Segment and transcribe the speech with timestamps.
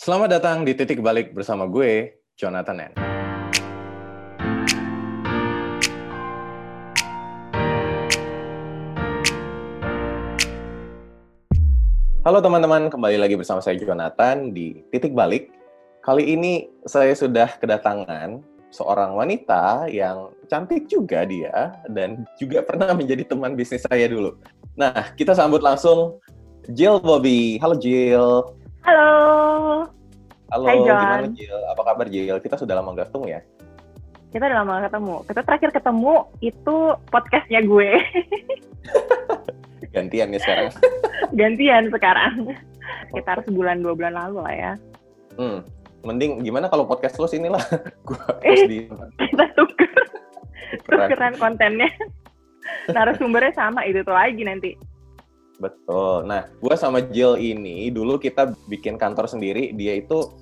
[0.00, 2.92] Selamat datang di Titik Balik bersama gue, Jonathan N.
[12.24, 15.52] Halo teman-teman, kembali lagi bersama saya Jonathan di Titik Balik.
[16.00, 18.40] Kali ini saya sudah kedatangan
[18.72, 24.32] seorang wanita yang cantik juga dia dan juga pernah menjadi teman bisnis saya dulu.
[24.80, 26.24] Nah, kita sambut langsung
[26.72, 27.60] Jill Bobby.
[27.60, 28.59] Halo Jill.
[28.80, 29.10] Halo.
[30.50, 30.98] Halo, Hai, John.
[30.98, 31.60] gimana Jill?
[31.70, 32.36] Apa kabar Jill?
[32.40, 33.40] Kita sudah lama nggak ketemu ya?
[34.30, 35.14] Kita udah lama gak ketemu.
[35.26, 36.76] Kita terakhir ketemu itu
[37.10, 37.90] podcastnya gue.
[39.94, 40.66] Gantian nih sekarang.
[41.38, 42.34] Gantian sekarang.
[43.10, 44.72] Sekitar sebulan dua bulan lalu lah ya.
[45.34, 45.66] Hmm,
[46.06, 47.62] mending gimana kalau podcast lo sini lah.
[48.06, 48.86] Gua harus di
[49.18, 49.90] Kita tuker
[50.86, 51.10] tukeran.
[51.10, 51.90] tukeran kontennya.
[52.86, 54.78] Narasumbernya sama itu tuh lagi nanti.
[55.60, 56.24] Betul.
[56.24, 59.76] Nah, gua sama Jill ini dulu kita bikin kantor sendiri.
[59.76, 60.32] Dia itu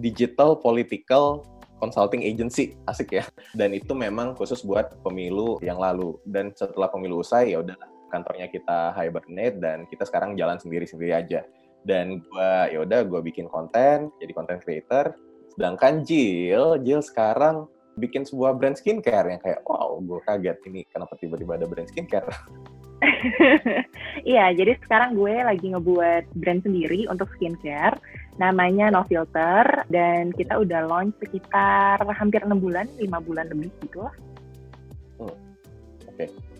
[0.00, 1.44] digital political
[1.76, 3.24] consulting agency, asik ya.
[3.52, 6.16] Dan itu memang khusus buat pemilu yang lalu.
[6.24, 7.76] Dan setelah pemilu usai ya udah
[8.08, 11.44] kantornya kita hibernate dan kita sekarang jalan sendiri-sendiri aja.
[11.84, 15.12] Dan gua ya udah gua bikin konten, jadi content creator.
[15.52, 17.68] Sedangkan Jill, Jill sekarang
[18.00, 22.24] bikin sebuah brand skincare yang kayak wow, gue kaget ini kenapa tiba-tiba ada brand skincare.
[24.28, 27.98] Iya, jadi sekarang gue lagi ngebuat brand sendiri untuk skincare.
[28.38, 29.64] Namanya No Filter.
[29.90, 34.14] Dan kita udah launch sekitar hampir enam bulan, lima bulan lebih gitu lah.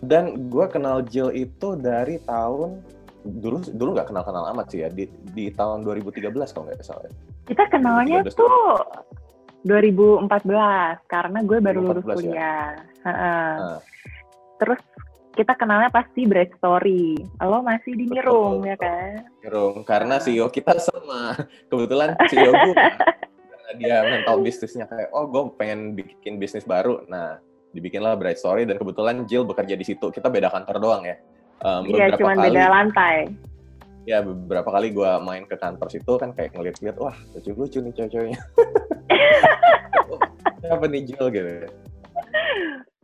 [0.03, 2.83] Dan gue kenal Jill itu dari tahun
[3.23, 7.07] dulu dulu nggak kenal kenal amat sih ya di di tahun 2013 kalau nggak salah.
[7.07, 7.13] ya.
[7.47, 8.59] Kita kenalnya 2013 tuh
[9.63, 12.15] 2014 karena gue baru lulus 2014 ya?
[12.19, 12.67] kuliah.
[13.07, 13.51] Heeh.
[13.63, 13.79] Nah.
[14.59, 14.81] Terus
[15.33, 17.17] kita kenalnya pasti Bright Story.
[17.41, 19.25] Lo masih di Mirung ya kan?
[19.41, 21.33] Irung, karena CEO kita sama.
[21.73, 22.75] Kebetulan CEO gue
[23.73, 27.01] dia mental bisnisnya kayak oh gue pengen bikin bisnis baru.
[27.09, 27.41] Nah
[27.73, 30.13] dibikinlah Bright Story dan kebetulan Jill bekerja di situ.
[30.13, 31.17] Kita beda kantor doang ya.
[31.65, 33.33] Um, Iya, kali, beda lantai.
[34.05, 38.41] Ya beberapa kali gue main ke kantor situ kan kayak ngeliat-liat wah lucu-lucu nih cewek-ceweknya.
[40.61, 41.53] Siapa nih Jill gitu.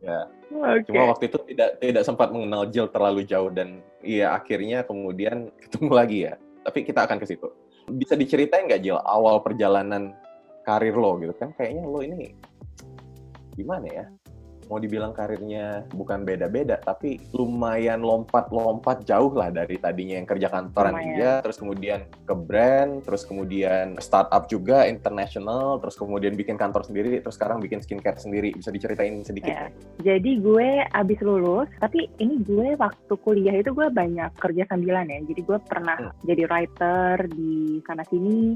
[0.00, 0.88] Ya, Oke.
[0.88, 5.92] Cuma waktu itu tidak tidak sempat mengenal Jill terlalu jauh dan iya akhirnya kemudian ketemu
[5.92, 6.34] lagi ya.
[6.64, 7.48] Tapi kita akan ke situ.
[7.90, 10.16] Bisa diceritain nggak Jill awal perjalanan
[10.64, 11.52] karir lo gitu kan?
[11.56, 12.32] Kayaknya lo ini
[13.54, 14.04] gimana ya?
[14.70, 20.94] Mau dibilang karirnya bukan beda-beda, tapi lumayan lompat-lompat jauh lah dari tadinya yang kerja kantoran
[20.94, 21.10] Lumayan.
[21.18, 27.18] aja, terus kemudian ke brand, terus kemudian startup juga, international, terus kemudian bikin kantor sendiri,
[27.18, 28.54] terus sekarang bikin skincare sendiri.
[28.54, 29.50] Bisa diceritain sedikit?
[29.50, 29.66] Ya.
[30.06, 35.18] Jadi gue abis lulus, tapi ini gue waktu kuliah itu gue banyak kerja sambilan ya.
[35.26, 36.14] Jadi gue pernah Hmm.
[36.22, 38.54] jadi writer di sana sini.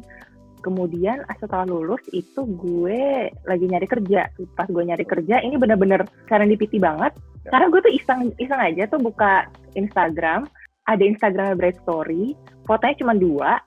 [0.65, 4.33] Kemudian setelah lulus itu gue lagi nyari kerja.
[4.57, 7.13] Pas gue nyari kerja, ini bener-bener serendipity banget.
[7.45, 7.53] Ya.
[7.53, 10.49] Karena gue tuh iseng iseng aja tuh buka Instagram,
[10.89, 12.33] ada Instagramnya Bright Story,
[12.65, 13.61] fotonya cuma dua,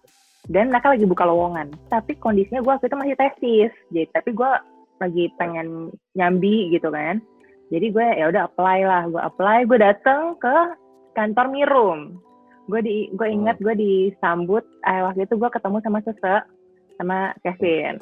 [0.50, 1.70] dan mereka lagi buka lowongan.
[1.94, 4.52] Tapi kondisinya gue waktu itu masih tesis, jadi tapi gue
[4.98, 7.22] lagi pengen nyambi gitu kan.
[7.70, 10.56] Jadi gue ya udah apply lah, gue apply, gue dateng ke
[11.14, 12.18] kantor Mirum.
[12.68, 16.44] Gue di, gue ingat gue disambut, eh, waktu itu gue ketemu sama Sese,
[16.98, 18.02] sama Kevin.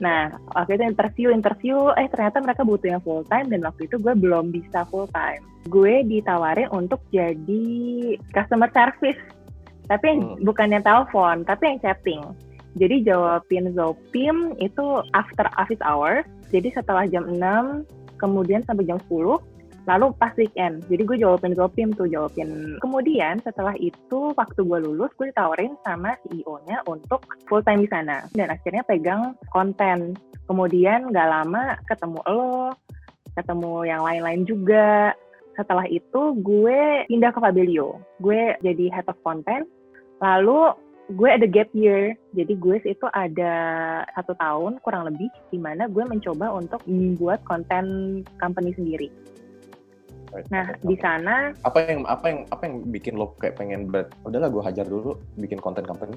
[0.00, 4.00] Nah, waktu itu interview, interview, eh ternyata mereka butuh yang full time dan waktu itu
[4.00, 5.44] gue belum bisa full time.
[5.68, 7.68] Gue ditawarin untuk jadi
[8.32, 9.20] customer service,
[9.92, 10.40] tapi yang Hmm.
[10.40, 12.24] bukan yang telepon, tapi yang chatting.
[12.80, 17.84] Jadi jawabin Zopim itu after office hour, jadi setelah jam 6,
[18.16, 19.36] kemudian sampai jam 10,
[19.88, 20.84] lalu pas weekend.
[20.88, 22.76] Jadi gue jawabin Zopim tuh, jawabin.
[22.82, 28.26] Kemudian setelah itu, waktu gue lulus, gue ditawarin sama CEO-nya untuk full time di sana.
[28.36, 30.18] Dan akhirnya pegang konten.
[30.50, 32.74] Kemudian gak lama ketemu lo,
[33.38, 35.14] ketemu yang lain-lain juga.
[35.54, 38.00] Setelah itu gue pindah ke Fabelio.
[38.18, 39.64] Gue jadi head of content.
[40.20, 40.74] Lalu
[41.14, 42.14] gue ada gap year.
[42.34, 43.54] Jadi gue itu ada
[44.14, 49.10] satu tahun kurang lebih di mana gue mencoba untuk membuat konten company sendiri.
[50.50, 54.46] Nah, di sana apa yang apa yang apa yang bikin lo kayak pengen ber udahlah
[54.46, 56.14] gue hajar dulu bikin konten company?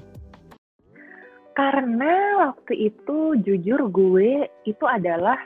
[1.54, 5.38] Karena waktu itu jujur gue itu adalah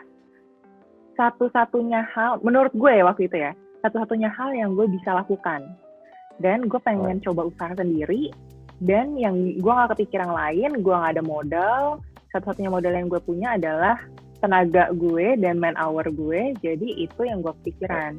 [1.17, 3.53] satu-satunya hal menurut gue ya waktu itu ya
[3.85, 5.65] satu-satunya hal yang gue bisa lakukan.
[6.39, 8.31] Dan gue pengen coba usaha sendiri
[8.79, 11.83] dan yang gue nggak kepikiran lain gue nggak ada modal
[12.31, 13.99] satu-satunya modal yang gue punya adalah
[14.39, 18.15] tenaga gue dan man hour gue jadi itu yang gue pikiran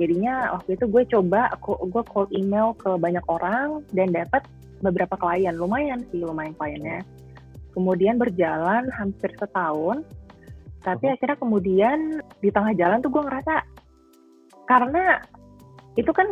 [0.00, 4.48] jadinya waktu itu gue coba aku gue cold email ke banyak orang dan dapat
[4.80, 5.52] beberapa klien.
[5.52, 7.04] Lumayan sih lumayan kliennya.
[7.76, 10.02] Kemudian berjalan hampir setahun
[10.80, 11.98] tapi akhirnya kemudian
[12.40, 13.54] di tengah jalan tuh gue ngerasa
[14.64, 15.20] karena
[15.98, 16.24] itu kan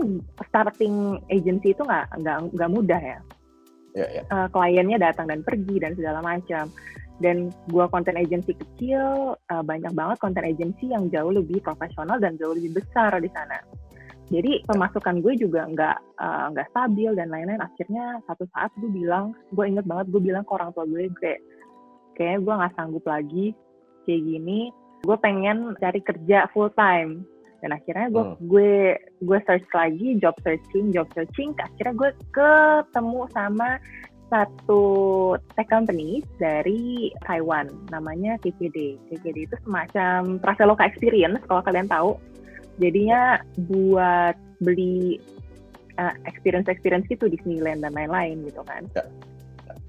[0.49, 3.19] starting agency itu nggak nggak nggak mudah ya.
[3.93, 4.23] Ya, ya.
[4.25, 6.71] Eh, kliennya datang dan pergi dan segala macam
[7.19, 12.39] dan gua konten agency kecil eh, banyak banget konten agency yang jauh lebih profesional dan
[12.39, 13.59] jauh lebih besar di sana.
[14.29, 17.65] Jadi pemasukan gue juga nggak eh, nggak stabil dan lain-lain.
[17.65, 21.41] Akhirnya satu saat gue bilang gue inget banget gue bilang ke orang tua gue kayak
[22.13, 23.47] kayaknya gue nggak sanggup lagi
[24.05, 24.61] kayak gini.
[25.01, 27.25] Gue pengen cari kerja full time.
[27.59, 28.39] Dan akhirnya gue Hmm.
[28.47, 28.73] gue
[29.25, 31.57] gue search lagi job searching job searching.
[31.59, 33.83] Akhirnya gue ketemu sama
[34.29, 34.83] satu
[35.57, 42.21] tech company dari Taiwan namanya TPD TPD itu semacam Traveloka Experience kalau kalian tahu.
[42.79, 45.19] Jadinya buat beli
[45.99, 48.87] uh, experience experience gitu Disneyland dan lain-lain gitu kan.
[48.95, 49.05] Ya.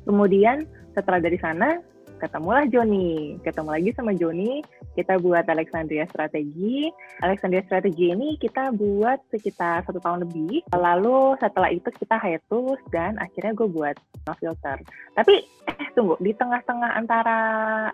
[0.09, 0.65] kemudian
[0.97, 1.77] setelah dari sana
[2.19, 3.39] ketemulah Joni.
[3.41, 4.59] Ketemu lagi sama Joni.
[4.93, 6.91] Kita buat Alexandria Strategi.
[7.23, 10.67] Alexandria Strategi ini kita buat sekitar satu tahun lebih.
[10.75, 13.95] Lalu setelah itu kita hiatus dan akhirnya gue buat
[14.27, 14.77] no filter.
[15.15, 15.47] Tapi
[15.79, 16.19] eh tunggu.
[16.19, 17.37] Di tengah-tengah antara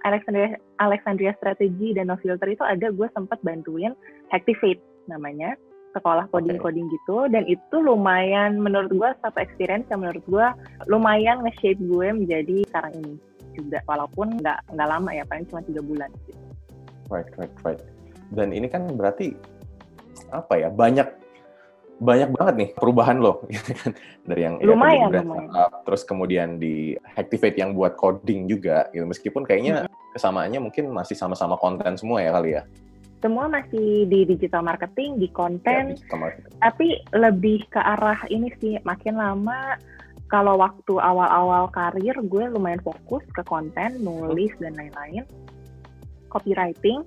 [0.02, 3.94] Alexandria Alexandria Strategi dan no filter itu ada gue sempat bantuin
[4.34, 5.54] Activate namanya.
[5.94, 7.32] Sekolah coding-coding gitu.
[7.32, 10.48] Dan itu lumayan menurut gue satu experience yang menurut gue
[10.92, 13.16] lumayan nge-shape gue menjadi sekarang ini
[13.56, 16.38] juga walaupun nggak nggak lama ya paling cuma tiga bulan gitu.
[17.08, 17.82] Right, right, right.
[18.30, 19.34] Dan ini kan berarti
[20.30, 20.70] apa ya?
[20.70, 21.24] Banyak
[21.96, 23.96] banyak banget nih perubahan lo, gitu kan?
[24.28, 25.48] Dari yang ya, Lumayan, brand lumayan.
[25.48, 26.76] startup, terus kemudian di
[27.16, 29.08] Activate yang buat coding juga, gitu.
[29.08, 32.64] Meskipun kayaknya kesamaannya mungkin masih sama-sama konten semua ya kali ya.
[33.24, 36.52] Semua masih di digital marketing, di Ya, konten, digital marketing.
[36.60, 39.80] tapi lebih ke arah ini sih makin lama
[40.26, 45.24] kalau waktu awal-awal karir gue lumayan fokus ke konten, nulis dan lain-lain,
[46.34, 47.06] copywriting.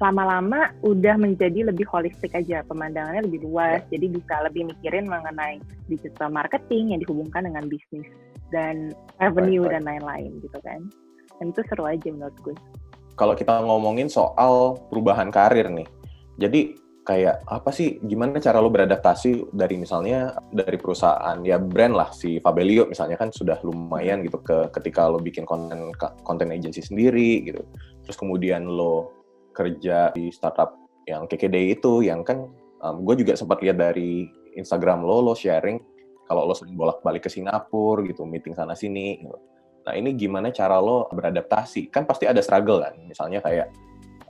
[0.00, 5.60] Lama-lama udah menjadi lebih holistik aja, pemandangannya lebih luas, jadi bisa lebih mikirin mengenai
[5.92, 8.08] digital marketing yang dihubungkan dengan bisnis
[8.48, 9.72] dan revenue Right, right.
[9.76, 10.80] dan lain-lain gitu kan.
[11.36, 12.56] Dan itu seru aja menurut gue.
[13.12, 15.84] Kalau kita ngomongin soal perubahan karir nih,
[16.40, 16.72] jadi
[17.10, 22.38] kayak apa sih, gimana cara lo beradaptasi dari misalnya dari perusahaan ya brand lah si
[22.38, 25.90] Fabelio misalnya kan sudah lumayan gitu ke ketika lo bikin konten
[26.22, 27.66] konten agency sendiri gitu,
[28.06, 29.10] terus kemudian lo
[29.50, 30.78] kerja di startup
[31.10, 32.46] yang KKD itu yang kan
[32.78, 35.82] gue juga sempat lihat dari Instagram lo lo sharing
[36.30, 39.34] kalau lo sering bolak-balik ke Singapura gitu meeting sana sini gitu.
[39.82, 41.90] Nah ini gimana cara lo beradaptasi?
[41.90, 43.74] Kan pasti ada struggle kan, misalnya kayak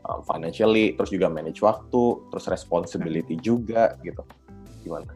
[0.07, 4.23] um, financially, terus juga manage waktu, terus responsibility juga gitu.
[4.85, 5.11] Gimana?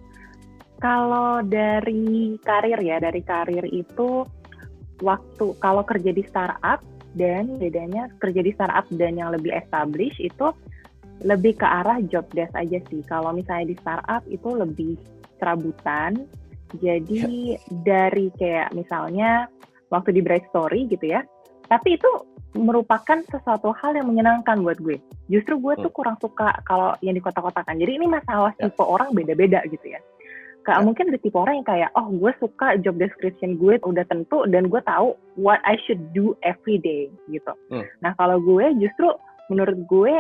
[0.83, 4.27] Kalau dari karir ya, dari karir itu
[5.01, 6.85] waktu kalau kerja di startup
[7.15, 10.51] dan bedanya kerja di startup dan yang lebih established itu
[11.23, 13.01] lebih ke arah job desk aja sih.
[13.07, 14.99] Kalau misalnya di startup itu lebih
[15.39, 16.27] serabutan.
[16.75, 17.55] Jadi
[17.87, 19.47] dari kayak misalnya
[19.95, 21.23] waktu di Bright Story gitu ya.
[21.71, 22.11] Tapi itu
[22.55, 25.03] merupakan sesuatu hal yang menyenangkan buat gue.
[25.27, 27.79] Justru gue tuh kurang suka kalau yang di kota-kotakan.
[27.83, 28.71] Jadi ini masalah Ya.
[28.71, 30.01] tipe orang beda-beda gitu ya.
[30.65, 30.85] Kayak Ya.
[30.87, 34.71] mungkin ada tipe orang yang kayak, oh gue suka job description gue udah tentu dan
[34.71, 37.53] gue tahu what I should do every day gitu.
[37.75, 37.85] Hmm.
[38.01, 39.11] Nah kalau gue justru
[39.51, 40.15] menurut gue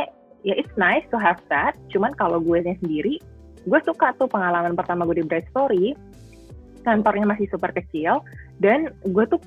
[0.44, 1.78] ya it's nice to have that.
[1.94, 3.22] Cuman kalau gue sendiri,
[3.64, 5.94] gue suka tuh pengalaman pertama gue di Bright Story.
[6.84, 8.20] Kantornya masih super kecil
[8.60, 9.40] dan gue tuh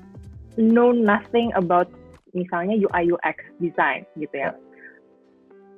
[0.58, 1.86] know nothing about
[2.32, 4.52] misalnya UI UX design gitu ya.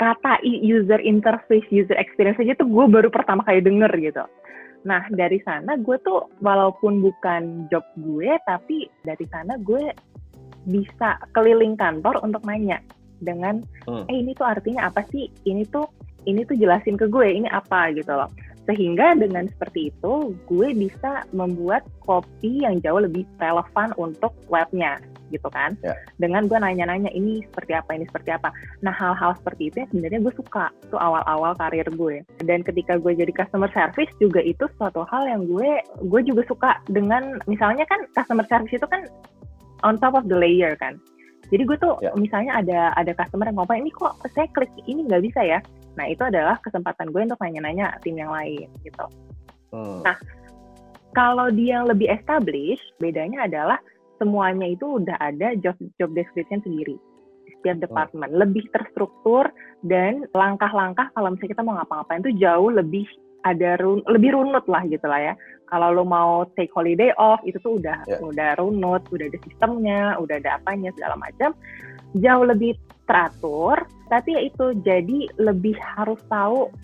[0.01, 4.25] Kata i- user interface, user experience aja tuh gue baru pertama kali denger gitu.
[4.89, 9.93] Nah dari sana gue tuh walaupun bukan job gue, tapi dari sana gue
[10.65, 12.81] bisa keliling kantor untuk nanya
[13.21, 14.09] dengan, Hmm.
[14.09, 15.29] eh ini tuh artinya apa sih?
[15.45, 15.85] Ini tuh
[16.25, 18.33] ini tuh jelasin ke gue ini apa gitu loh.
[18.65, 25.49] Sehingga dengan seperti itu gue bisa membuat kopi yang jauh lebih relevan untuk webnya gitu
[25.49, 25.79] kan.
[25.81, 25.95] Ya.
[26.19, 28.51] Dengan gue nanya-nanya ini seperti apa, ini seperti apa.
[28.83, 32.27] Nah hal-hal seperti itu yang sebenarnya gue suka tuh awal-awal karir gue.
[32.43, 36.71] Dan ketika gue jadi customer service juga itu suatu hal yang gue gue juga suka
[36.91, 39.07] dengan misalnya kan customer service itu kan
[39.87, 40.99] on top of the layer kan.
[41.51, 42.15] Jadi gue tuh Ya.
[42.15, 45.59] misalnya ada ada customer yang ngomong ini kok saya klik ini nggak bisa ya.
[45.99, 49.07] Nah itu adalah kesempatan gue untuk nanya-nanya tim yang lain gitu.
[49.75, 50.03] Hmm.
[50.03, 50.19] Nah,
[51.11, 53.83] Kalau dia yang lebih established, bedanya adalah
[54.21, 57.01] semuanya itu udah ada job job description sendiri
[57.49, 59.49] di setiap departemen, lebih terstruktur
[59.83, 63.09] dan langkah-langkah kalau misalnya kita mau ngapa-ngapain itu jauh lebih
[63.41, 65.35] ada run, lebih runut lah gitu lah ya.
[65.71, 68.21] kalau lo mau take holiday off itu tuh udah Yeah.
[68.21, 71.55] udah runut, udah ada sistemnya, udah ada apanya segala macam.
[72.19, 72.75] Jauh lebih
[73.07, 73.79] teratur,
[74.11, 76.75] tapi ya itu jadi lebih harus tahu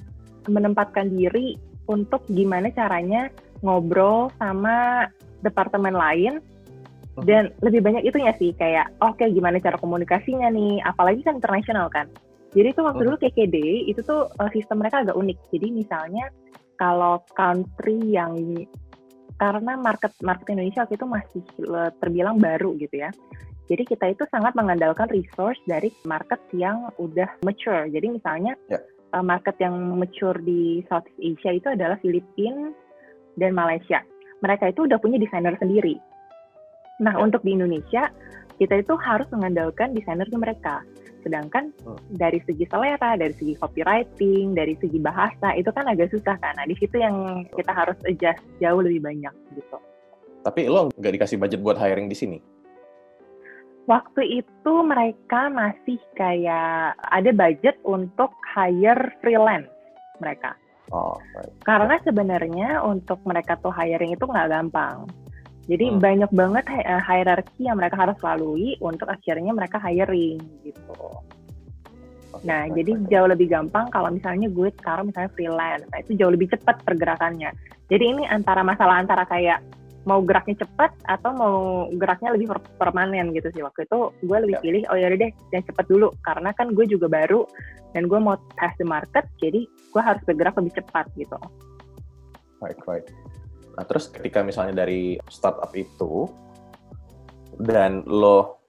[0.46, 1.58] menempatkan diri
[1.90, 3.26] untuk gimana caranya
[3.66, 5.10] ngobrol sama
[5.42, 6.38] departemen lain.
[7.24, 12.12] Dan lebih banyak itunya sih kayak oke gimana cara komunikasinya nih apalagi kan internasional kan.
[12.52, 13.56] Jadi itu waktu dulu KKD
[13.88, 15.38] itu tuh uh, sistem mereka agak unik.
[15.48, 16.28] Jadi misalnya
[16.76, 18.36] kalau country yang
[19.36, 21.42] karena market market Indonesia waktu itu masih
[21.72, 23.08] uh, terbilang baru gitu ya.
[23.66, 27.88] Jadi kita itu sangat mengandalkan resource dari market yang udah mature.
[27.88, 28.80] Jadi misalnya Ya.
[29.16, 32.72] uh, market yang mature di Southeast Asia itu adalah Filipina
[33.40, 34.04] dan Malaysia.
[34.44, 35.96] Mereka itu udah punya desainer sendiri
[36.96, 37.20] Nah, Ya.
[37.20, 38.08] untuk di Indonesia,
[38.56, 40.80] kita itu harus mengandalkan desainernya mereka.
[41.20, 41.98] Sedangkan Hmm.
[42.14, 46.54] dari segi selera, dari segi copywriting, dari segi bahasa, itu kan agak susah kan.
[46.56, 49.76] Nah, di situ yang kita harus adjust jauh lebih banyak gitu.
[50.46, 52.38] Tapi lo nggak dikasih budget buat hiring di sini?
[53.90, 59.70] Waktu itu mereka masih kayak ada budget untuk hire freelance
[60.22, 60.54] mereka.
[60.94, 61.50] Oh, right.
[61.66, 65.10] Karena sebenarnya untuk mereka tuh hiring itu nggak gampang.
[65.66, 65.98] Jadi Hmm.
[65.98, 70.94] banyak banget eh, hierarki yang mereka harus lalui untuk akhirnya mereka hiring gitu.
[72.46, 73.06] Nah, right, jadi right.
[73.10, 75.84] jauh lebih gampang kalau misalnya gue sekarang misalnya freelance.
[75.90, 77.50] Nah, itu jauh lebih cepat pergerakannya.
[77.90, 79.62] Jadi ini antara masalah antara kayak
[80.06, 81.56] mau geraknya cepat atau mau
[81.98, 83.62] geraknya lebih per- permanen gitu sih.
[83.64, 84.62] Waktu itu gue lebih Ya.
[84.62, 87.42] pilih oh ya deh yang cepat dulu karena kan gue juga baru
[87.90, 91.34] dan gue mau test the market jadi gue harus bergerak lebih cepat gitu.
[92.62, 93.06] Right, right.
[93.76, 96.26] Nah, terus ketika misalnya dari startup itu
[97.60, 98.60] dan lo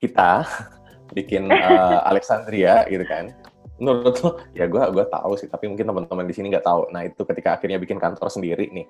[0.00, 0.44] kita
[1.16, 3.28] bikin uh, Alexandria gitu kan,
[3.76, 6.88] menurut lo ya gue gua tahu sih, tapi mungkin teman-teman di sini nggak tahu.
[6.90, 8.88] Nah itu ketika akhirnya bikin kantor sendiri nih,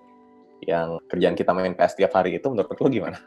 [0.64, 3.18] yang kerjaan kita main PS tiap hari itu menurut lo gimana?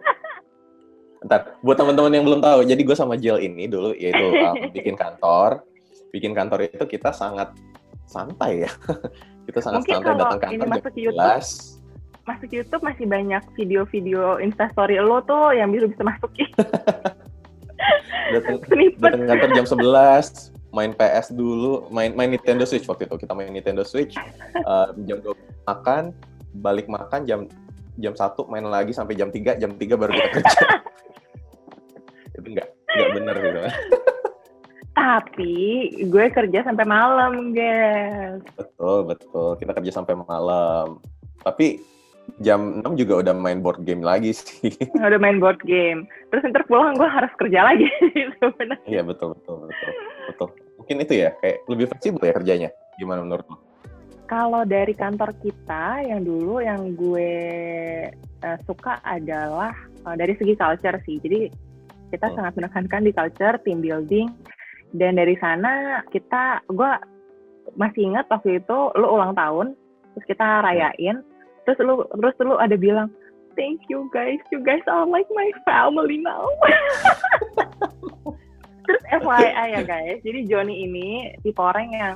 [1.28, 4.96] Ntar, buat teman-teman yang belum tahu, jadi gue sama Jill ini dulu yaitu um, bikin
[4.96, 5.60] kantor,
[6.16, 7.52] bikin kantor itu kita sangat
[8.06, 8.70] santai ya,
[9.46, 12.82] kita sangat Mungkin santai kalau datang ini kantor jam masuk ke YouTube, 11, masuk YouTube
[12.82, 16.50] masih banyak video-video instastory lo tuh yang bisa bisa masukin.
[18.34, 18.58] Datang
[18.98, 21.86] datang kantor jam 11 main PS dulu.
[21.94, 23.16] Main main Nintendo Switch waktu itu.
[23.22, 24.18] Kita main Nintendo Switch
[24.66, 25.30] uh, jam 2
[25.66, 26.10] makan
[26.58, 27.40] balik makan jam
[27.96, 30.60] jam satu main lagi sampai jam 3 jam 3 baru kita kerja.
[32.36, 33.58] Itu enggak enggak bener gitu
[34.96, 35.54] Tapi
[36.02, 38.40] gue kerja sampai malam, guys.
[38.56, 40.96] betul betul kita kerja sampai malam
[41.38, 41.78] tapi
[42.40, 46.08] jam 6 juga udah main board game lagi sih Udah main board game.
[46.28, 47.86] Terus ntar pulang gue harus kerja lagi
[48.40, 48.82] sebenarnya.
[48.84, 49.90] iya betul betul betul
[50.26, 53.56] betul mungkin itu ya kayak lebih fleksibel ya kerjanya gimana menurut lo
[54.26, 57.30] Kalau dari kantor kita yang dulu yang gue
[58.42, 59.70] eh, suka adalah
[60.02, 61.22] eh, dari segi culture sih.
[61.22, 61.46] Jadi
[62.10, 62.36] kita Hmm.
[62.36, 64.26] sangat menekankan di culture, team building,
[64.94, 66.92] dan dari sana kita, gue
[67.74, 69.74] masih ingat waktu itu lu ulang tahun,
[70.14, 71.26] terus kita rayain,
[71.66, 73.10] terus lu terus lu ada bilang,
[73.58, 76.46] thank you guys, you guys are like my family now.
[78.86, 82.14] terus FYI ya guys, jadi Johnny ini tipe orang yang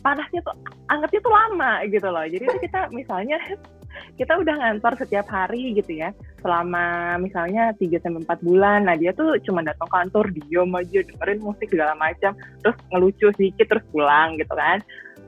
[0.00, 0.56] panasnya tuh
[0.88, 2.24] angetnya tuh lama gitu loh.
[2.24, 3.36] Jadi itu kita misalnya
[4.16, 8.80] kita udah ngantor setiap hari gitu ya selama misalnya 3 sampai 4 bulan.
[8.88, 12.32] Nah, dia tuh cuma datang kantor, diam aja, dengerin musik segala macam,
[12.64, 14.80] terus ngelucu sedikit terus pulang gitu kan.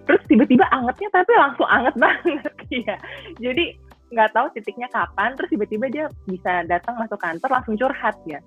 [0.08, 2.96] Terus tiba-tiba angetnya tapi langsung anget banget ya.
[3.38, 3.64] Jadi
[4.12, 8.40] nggak tahu titiknya kapan, terus tiba-tiba dia bisa datang masuk kantor langsung curhat ya.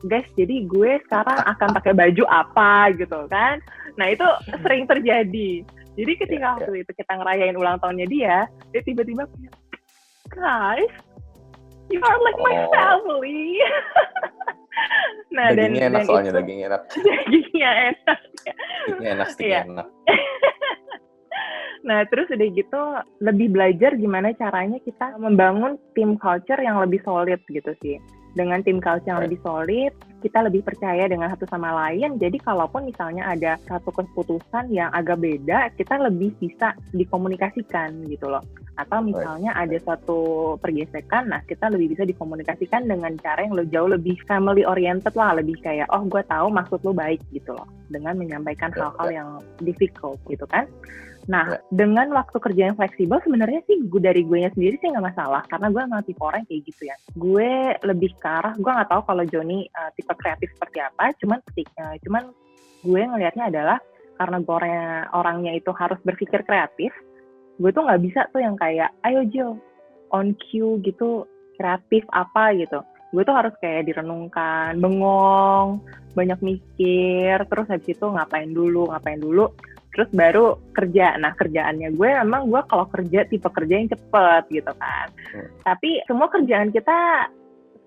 [0.00, 3.60] Guys, jadi gue sekarang akan pakai baju apa gitu kan.
[4.00, 4.24] Nah, itu
[4.64, 5.60] sering terjadi.
[5.98, 6.56] Jadi ketika Ya, ya.
[6.56, 8.36] waktu itu kita ngerayain ulang tahunnya dia,
[8.72, 9.52] dia tiba-tiba kayak,
[10.30, 10.92] guys,
[11.90, 12.70] you are like my Oh.
[12.72, 13.58] family.
[15.36, 18.18] nah, dan, dagingnya enak dan soalnya itu, dagingnya enak dagingnya enak.
[18.86, 19.68] dagingnya enak sticknya Iya.
[19.68, 19.88] enak
[21.80, 22.82] Nah, terus udah gitu
[23.24, 27.96] lebih belajar gimana caranya kita membangun tim culture yang lebih solid gitu sih.
[28.30, 32.20] Dengan tim culture yang lebih solid, kita lebih percaya dengan satu sama lain.
[32.20, 38.44] Jadi kalaupun misalnya ada satu keputusan yang agak beda, kita lebih bisa dikomunikasikan gitu loh.
[38.78, 44.16] Atau misalnya ada satu pergesekan, nah kita lebih bisa dikomunikasikan dengan cara yang jauh lebih
[44.24, 48.72] family oriented lah, lebih kayak oh gue tahu maksud lo baik gitu loh, dengan menyampaikan
[48.72, 49.28] Ya, hal-hal yang
[49.60, 50.64] difficult gitu kan.
[51.28, 51.58] Nah, Ya.
[51.68, 55.68] dengan waktu kerja yang fleksibel sebenarnya sih gue dari gue sendiri sih nggak masalah karena
[55.68, 56.96] gue emang tipe orang kayak gitu ya.
[57.18, 61.38] Gue lebih ke arah gue nggak tahu kalau Joni uh, tipe kreatif seperti apa, cuman
[61.52, 62.22] ketika cuman
[62.80, 63.78] gue ngelihatnya adalah
[64.16, 66.92] karena gue orangnya, orangnya itu harus berpikir kreatif.
[67.60, 69.52] gue tuh nggak bisa tuh yang kayak ayo Jill
[70.16, 71.28] on cue gitu
[71.60, 75.82] kreatif apa gitu gue tuh harus kayak direnungkan bengong
[76.14, 79.50] banyak mikir terus habis itu ngapain dulu ngapain dulu
[79.90, 81.18] terus baru kerja.
[81.18, 85.08] Nah kerjaannya gue emang gue kalau kerja tipe kerja yang cepet gitu kan.
[85.30, 85.46] Hmm.
[85.62, 87.28] tapi semua kerjaan kita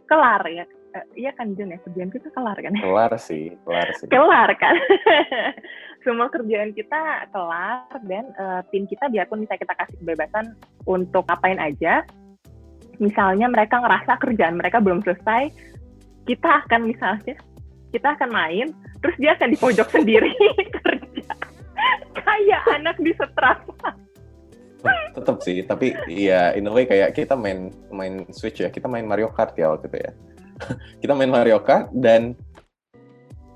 [0.07, 0.65] kelar ya.
[0.93, 1.79] Uh, iya kan Jun ya?
[1.81, 4.07] Kerjaan kita kelar kan kelar sih kelar sih.
[4.11, 4.75] Kelar kan?
[6.03, 10.51] Semua kerjaan kita kelar dan uh, tim kita biarpun bisa kita kasih kebebasan
[10.83, 12.03] untuk ngapain aja
[13.01, 15.49] misalnya mereka ngerasa kerjaan mereka belum selesai
[16.29, 17.35] kita akan misalnya
[17.93, 18.67] kita akan main
[19.01, 20.33] terus dia akan di pojok sendiri
[22.23, 23.95] kayak anak di setrapa
[25.15, 29.07] tetap sih tapi ya in a way kayak kita main main switch ya kita main
[29.07, 30.11] Mario Kart ya waktu itu ya
[31.01, 32.35] kita main Mario Kart dan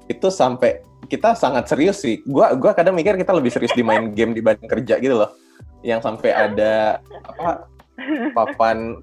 [0.07, 2.23] itu sampai kita sangat serius sih.
[2.27, 5.31] Gua gua kadang mikir kita lebih serius di main game dibanding kerja gitu loh.
[5.83, 7.67] Yang sampai ada apa
[8.35, 8.99] papan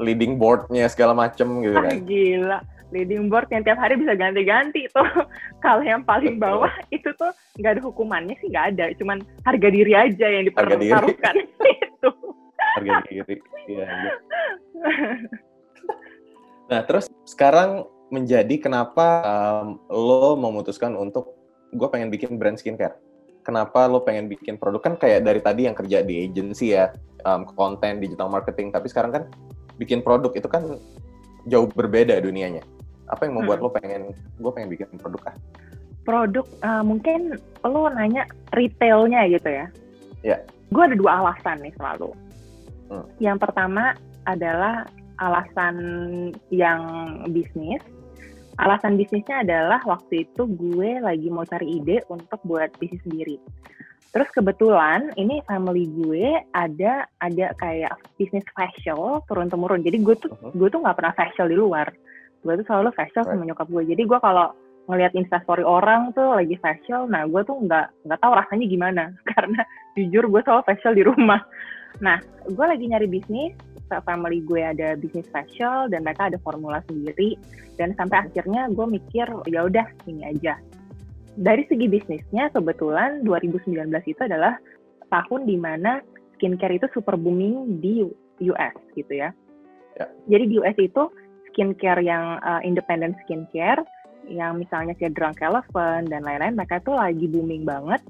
[0.00, 1.94] leading boardnya segala macem gitu kan.
[1.94, 2.58] Ah, gila.
[2.92, 5.02] Leading board yang tiap hari bisa ganti-ganti itu.
[5.64, 8.92] Kalau yang paling bawah itu tuh nggak ada hukumannya sih nggak ada.
[9.00, 11.34] Cuman harga diri aja yang dipertaruhkan
[11.72, 12.10] itu.
[12.76, 13.36] Harga diri.
[13.64, 13.88] Iya.
[13.88, 14.12] iya.
[16.68, 21.32] Nah, terus sekarang menjadi kenapa um, lo memutuskan untuk
[21.72, 22.96] gue pengen bikin brand skincare?
[23.42, 26.92] Kenapa lo pengen bikin produk kan kayak dari tadi yang kerja di agency ya,
[27.24, 29.24] um, konten, digital marketing, tapi sekarang kan
[29.80, 30.78] bikin produk itu kan
[31.50, 32.62] jauh berbeda dunianya.
[33.12, 33.66] Apa yang membuat hmm.
[33.68, 35.36] lo pengen, gue pengen bikin produk ah?
[36.02, 38.24] Produk, uh, mungkin lo nanya
[38.56, 39.66] retailnya gitu ya?
[40.24, 40.38] Ya.
[40.72, 42.10] Gue ada dua alasan nih selalu.
[42.88, 43.06] Hmm.
[43.20, 43.92] Yang pertama
[44.24, 44.88] adalah
[45.20, 45.76] alasan
[46.48, 46.80] yang
[47.30, 47.84] bisnis.
[48.60, 53.36] Alasan bisnisnya adalah waktu itu gue lagi mau cari ide untuk buat bisnis sendiri.
[54.12, 59.80] Terus kebetulan ini family gue ada ada kayak bisnis facial turun temurun.
[59.80, 60.52] Jadi gue tuh uh-huh.
[60.52, 61.88] gue tuh nggak pernah facial di luar.
[62.42, 63.34] Gue tuh selalu facial right.
[63.34, 63.82] sama nyokap gue.
[63.94, 64.54] Jadi gue kalau
[64.90, 69.60] ngelihat instastory orang tuh lagi facial, nah gue tuh nggak nggak tahu rasanya gimana karena
[69.94, 71.40] jujur gue selalu facial di rumah.
[72.02, 73.54] Nah, gue lagi nyari bisnis,
[74.02, 77.36] family gue ada bisnis facial dan mereka ada formula sendiri
[77.76, 80.56] dan sampai akhirnya gue mikir ya udah ini aja
[81.38, 84.56] dari segi bisnisnya kebetulan 2019 itu adalah
[85.08, 86.04] tahun di mana
[86.36, 88.04] skincare itu super booming di
[88.48, 89.32] US gitu ya.
[89.96, 90.06] ya.
[90.28, 91.02] Jadi di US itu
[91.52, 93.84] skincare yang uh, independent skincare
[94.26, 98.00] yang misalnya kayak Drunk Elephant dan lain-lain mereka itu lagi booming banget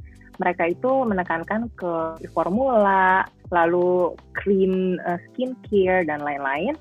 [0.41, 1.93] mereka itu menekankan ke
[2.33, 6.75] formula, lalu cream uh, skincare dan lain-lain.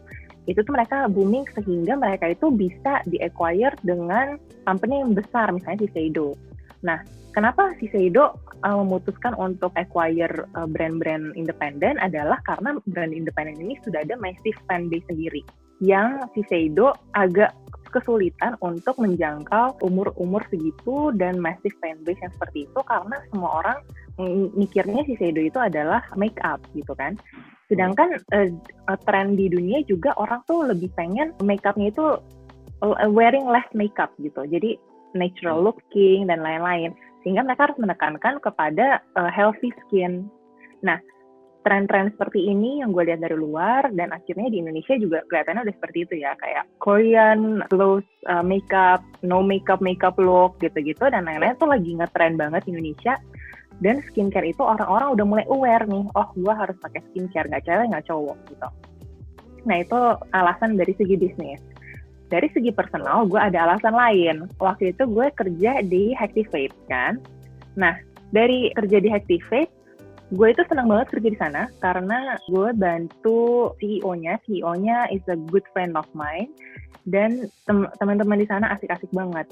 [0.47, 6.33] Itu tuh mereka booming sehingga mereka itu bisa di-acquire dengan company yang besar, misalnya Shiseido.
[6.81, 7.03] Nah,
[7.35, 14.01] kenapa Shiseido uh, memutuskan untuk acquire uh, brand-brand independen adalah karena brand independen ini sudah
[14.01, 15.45] ada massive fan base sendiri.
[15.81, 17.57] Yang Shiseido agak
[17.91, 23.77] kesulitan untuk menjangkau umur-umur segitu dan massive fanbase yang seperti itu karena semua orang
[24.55, 27.19] mikirnya si Seido itu adalah make up gitu kan.
[27.67, 32.19] Sedangkan uh, tren di dunia juga orang tuh lebih pengen make upnya itu
[32.83, 34.43] uh, wearing less makeup gitu.
[34.47, 34.75] Jadi
[35.15, 36.95] natural looking dan lain-lain.
[37.23, 40.27] Sehingga mereka harus menekankan kepada uh, healthy skin.
[40.83, 40.97] Nah,
[41.61, 45.75] tren-tren seperti ini yang gue lihat dari luar dan akhirnya di Indonesia juga kelihatannya udah
[45.77, 51.53] seperti itu ya kayak Korean clothes uh, makeup no makeup makeup look gitu-gitu dan lain-lain
[51.61, 53.15] tuh lagi ngetren banget di Indonesia.
[53.81, 57.85] Dan skincare itu orang-orang udah mulai aware nih oh gue harus pakai skincare nggak cewek
[57.89, 58.67] nggak cowok gitu.
[59.65, 59.99] Nah itu
[60.37, 61.61] alasan dari segi bisnis.
[62.29, 64.45] Dari segi personal gue ada alasan lain.
[64.61, 67.17] Waktu itu gue kerja di Activate kan?
[67.73, 67.97] Nah
[68.29, 69.80] dari kerja di Activate
[70.31, 74.39] gue itu senang banget kerja di sana karena gue bantu CEO-nya.
[74.47, 76.47] CEO-nya is a good friend of mine
[77.03, 77.51] dan
[77.99, 79.47] teman-teman di sana asik-asik banget.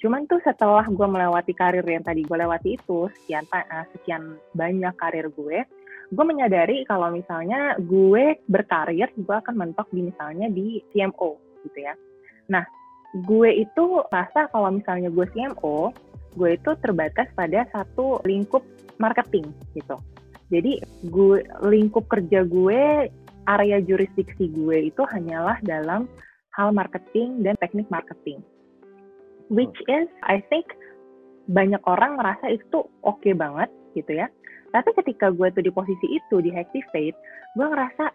[0.00, 4.94] Cuman tuh setelah gue melewati karir yang tadi gue lewati itu sekian uh, sekian banyak
[4.96, 5.66] karir gue,
[6.10, 11.36] gue menyadari kalau misalnya gue berkarir, gue akan mentok di misalnya di CMO
[11.68, 11.92] gitu ya.
[12.48, 12.64] Nah,
[13.26, 15.92] gue itu rasa kalau misalnya gue CMO,
[16.38, 18.64] gue itu terbatas pada satu lingkup
[18.96, 20.00] marketing gitu.
[20.50, 23.06] Jadi gue lingkup kerja gue,
[23.46, 26.10] area jurisdiksi gue itu hanyalah dalam
[26.58, 28.42] hal marketing dan teknik marketing.
[29.50, 30.66] Which is I think
[31.50, 34.26] banyak orang merasa itu oke okay banget gitu ya.
[34.70, 37.18] Tapi ketika gue tuh di posisi itu di Activate,
[37.58, 38.14] gue ngerasa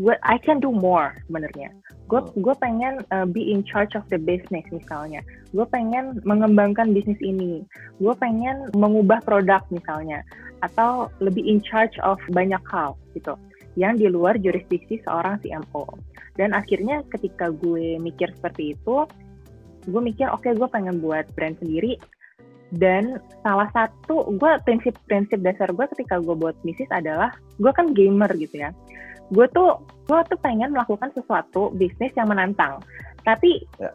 [0.00, 1.70] gue I can do more sebenarnya.
[2.08, 2.40] Gue hmm.
[2.40, 5.20] gue pengen uh, be in charge of the business misalnya.
[5.52, 7.62] Gue pengen mengembangkan bisnis ini.
[8.00, 10.24] Gue pengen mengubah produk misalnya.
[10.64, 13.36] Atau lebih in charge of banyak hal gitu.
[13.78, 15.86] Yang di luar jurisdiksi seorang CMO
[16.40, 19.04] dan akhirnya ketika gue mikir seperti itu
[19.88, 21.96] gue mikir oke okay, gue pengen buat brand sendiri.
[22.70, 28.30] Dan salah satu gue prinsip-prinsip dasar gue ketika gue buat bisnis adalah gue kan gamer
[28.38, 28.70] gitu ya
[29.30, 29.78] gue tuh
[30.10, 32.82] gue tuh pengen melakukan sesuatu bisnis yang menantang.
[33.22, 33.94] Tapi ya.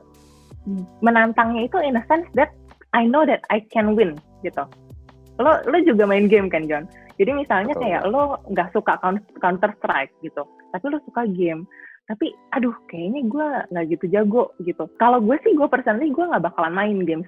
[1.03, 2.55] menantangnya itu in a sense that
[2.95, 4.63] I know that I can win gitu.
[5.35, 6.87] Lo lo juga main game kan John?
[7.19, 7.83] Jadi misalnya Betul.
[7.83, 8.93] kayak lo nggak suka
[9.43, 10.47] counter strike gitu.
[10.71, 11.67] Tapi lo suka game.
[12.05, 14.85] Tapi aduh kayaknya gue nggak gitu jago gitu.
[15.01, 17.25] Kalau gue sih gue personally gue nggak bakalan main game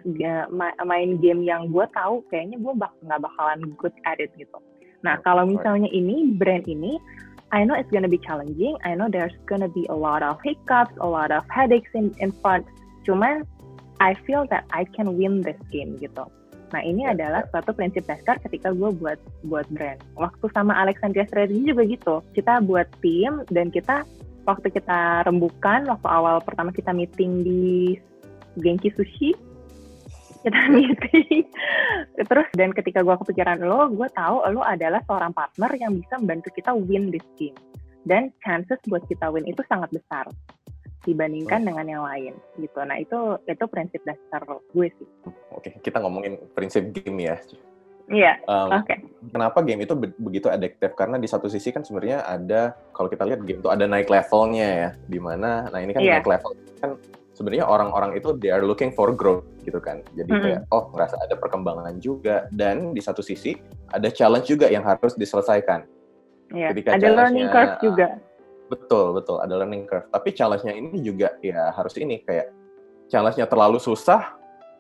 [0.86, 4.56] main game yang gue tahu kayaknya gue bak nggak bakalan good at it gitu.
[5.02, 7.02] Nah kalau misalnya ini brand ini
[7.52, 8.76] I know it's gonna be challenging.
[8.84, 12.36] I know there's gonna be a lot of hiccups, a lot of headaches in in
[12.44, 12.68] front.
[13.08, 13.48] Cuman
[14.04, 16.28] I feel that I can win this game gitu.
[16.76, 17.16] Nah ini yeah.
[17.16, 20.04] adalah suatu prinsip dasar ketika gue buat buat brand.
[20.20, 22.16] Waktu sama Alexandria Strategy juga gitu.
[22.36, 24.04] Kita buat tim dan kita
[24.44, 27.96] waktu kita rembukan waktu awal pertama kita meeting di
[28.60, 29.32] Genki Sushi
[30.44, 31.46] kita meeting
[32.18, 36.50] terus dan ketika gue kepikiran lo gue tahu lo adalah seorang partner yang bisa membantu
[36.54, 37.58] kita win this game
[38.08, 40.26] dan chances buat kita win itu sangat besar
[41.08, 41.66] dibandingkan oh.
[41.72, 45.10] dengan yang lain gitu nah itu itu prinsip dasar gue sih
[45.56, 47.38] oke kita ngomongin prinsip game ya
[48.08, 48.40] Iya.
[48.48, 48.96] Um, Oke.
[48.96, 48.98] Okay.
[49.36, 50.96] Kenapa game itu be begitu adiktif?
[50.96, 54.68] Karena di satu sisi kan sebenarnya ada kalau kita lihat game itu ada naik levelnya
[54.68, 56.24] ya, di mana nah ini kan yeah.
[56.24, 56.96] naik level kan
[57.38, 60.02] sebenarnya orang-orang itu they are looking for growth gitu kan.
[60.18, 60.46] Jadi mm -hmm.
[60.50, 63.54] kayak oh ngerasa ada perkembangan juga dan di satu sisi
[63.94, 65.86] ada challenge juga yang harus diselesaikan.
[66.50, 66.74] Iya.
[66.74, 66.96] Yeah.
[66.98, 68.08] ada learning curve juga.
[68.68, 70.10] Betul, betul, ada learning curve.
[70.10, 72.52] Tapi challenge-nya ini juga ya harus ini kayak
[73.08, 74.34] challenge-nya terlalu susah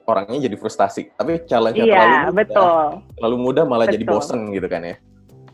[0.09, 1.13] orangnya jadi frustasi.
[1.13, 2.83] Tapi challenge-nya iya, terlalu mudah, betul.
[3.21, 3.95] terlalu mudah malah betul.
[3.95, 4.95] jadi bosen gitu kan ya.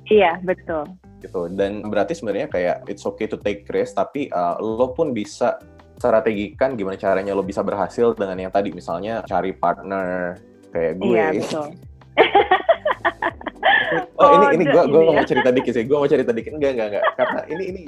[0.10, 0.84] Iya, betul.
[1.22, 1.42] Gitu.
[1.56, 5.62] Dan berarti sebenarnya kayak it's okay to take risk, tapi uh, lo pun bisa
[5.98, 8.70] strategikan gimana caranya lo bisa berhasil dengan yang tadi.
[8.74, 10.38] Misalnya cari partner
[10.74, 11.14] kayak gue.
[11.14, 11.68] Iya, betul.
[14.22, 15.86] oh, ini ini gue gue mau cerita dikit sih.
[15.86, 16.54] Gue mau cerita dikit.
[16.56, 17.06] Enggak enggak enggak.
[17.18, 17.80] Karena ini ini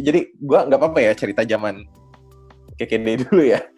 [0.00, 1.84] jadi gue nggak apa apa ya cerita zaman
[2.80, 3.60] KKD dulu ya.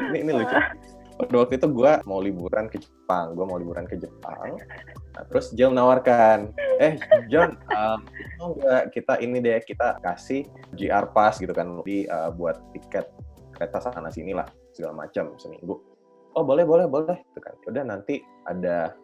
[0.00, 0.56] Ini ini lucu
[1.26, 4.56] pada waktu itu gue mau liburan ke Jepang gue mau liburan ke Jepang.
[5.10, 7.98] Nah, terus Jill menawarkan eh John um,
[8.38, 8.50] mau
[8.88, 10.46] kita ini deh kita kasih
[10.78, 13.10] GR Pass gitu kan di uh, buat tiket
[13.54, 15.76] kereta sana sini lah segala macam seminggu.
[16.38, 17.54] Oh boleh boleh boleh itu kan.
[17.66, 18.94] Udah nanti ada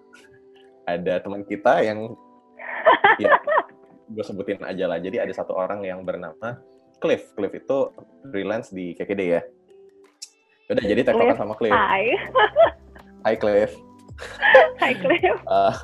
[0.87, 2.15] ada teman kita yang
[3.23, 3.35] ya
[4.07, 5.03] gue sebutin aja lah.
[5.03, 6.63] Jadi ada satu orang yang bernama
[6.97, 7.35] Cliff.
[7.37, 7.93] Cliff itu
[8.33, 9.43] freelance di KKD ya
[10.67, 11.71] Udah jadi tektokan sama Cliff.
[11.75, 12.19] Hai.
[13.23, 13.71] Hai Cliff.
[14.83, 15.39] Hai Cliff.
[15.47, 15.75] Uh,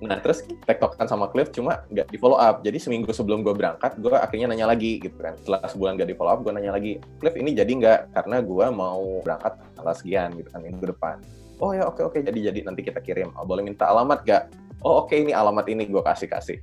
[0.00, 2.62] nah terus tektokan sama Cliff cuma nggak di follow up.
[2.62, 5.34] Jadi seminggu sebelum gue berangkat, gue akhirnya nanya lagi gitu kan.
[5.42, 7.98] Setelah sebulan nggak di follow up, gue nanya lagi, Cliff ini jadi nggak?
[8.14, 11.18] Karena gue mau berangkat tanggal sekian gitu kan minggu depan.
[11.60, 13.34] Oh ya oke oke jadi jadi nanti kita kirim.
[13.34, 14.54] Oh, boleh minta alamat gak?
[14.80, 16.62] Oh oke ini alamat ini gue kasih kasih.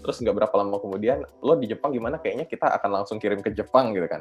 [0.00, 2.16] Terus nggak berapa lama kemudian, lo di Jepang gimana?
[2.16, 4.20] Kayaknya kita akan langsung kirim ke Jepang gitu kan.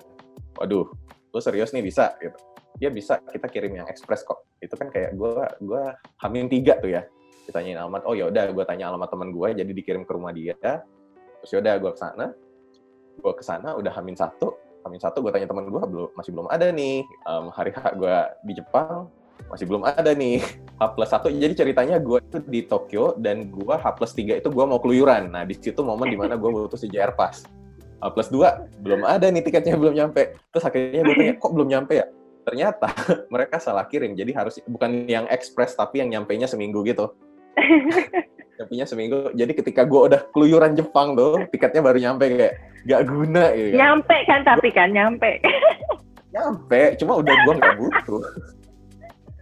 [0.62, 0.86] Waduh,
[1.34, 2.38] lu serius nih bisa gitu.
[2.78, 4.46] Dia bisa kita kirim yang ekspres kok.
[4.62, 5.34] Itu kan kayak gue
[5.66, 5.84] gue
[6.22, 7.02] hamil tiga tuh ya.
[7.50, 10.56] Ditanyain alamat oh ya udah gue tanya alamat teman gue jadi dikirim ke rumah dia.
[10.62, 12.26] Terus ya udah gue ke sana
[13.14, 14.58] gue ke sana udah hamil satu.
[14.86, 17.02] Hamil satu gue tanya teman gue belum masih belum ada nih.
[17.26, 19.10] Um, hari H gue di Jepang
[19.50, 20.38] masih belum ada nih.
[20.80, 24.54] H plus satu jadi ceritanya gue itu di Tokyo dan gue H plus tiga itu
[24.54, 25.34] gue mau keluyuran.
[25.34, 27.63] Nah di situ momen di mana gue butuh si JR Pass
[28.04, 30.36] A plus 2 belum ada nih tiketnya belum nyampe.
[30.52, 32.06] Terus akhirnya gue tanya kok belum nyampe ya?
[32.44, 32.92] Ternyata
[33.34, 34.12] mereka salah kirim.
[34.20, 37.16] Jadi harus bukan yang ekspres tapi yang nyampe nya seminggu gitu.
[38.60, 39.32] Nyampe seminggu.
[39.34, 42.54] Jadi ketika gue udah keluyuran Jepang tuh tiketnya baru nyampe kayak
[42.86, 43.80] gak guna gitu kan.
[43.80, 45.32] nyampe kan tapi kan nyampe.
[46.36, 48.24] Nyampe cuma udah gue nggak butuh.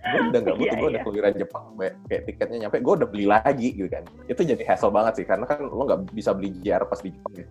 [0.02, 1.06] Gue udah nggak butuh, gue udah iya.
[1.06, 1.66] keluyuran Jepang,
[2.10, 4.02] kayak tiketnya nyampe, gue udah beli lagi gitu kan.
[4.26, 7.38] Itu jadi hassle banget sih, karena kan lo nggak bisa beli JR pas di Jepang
[7.38, 7.46] ya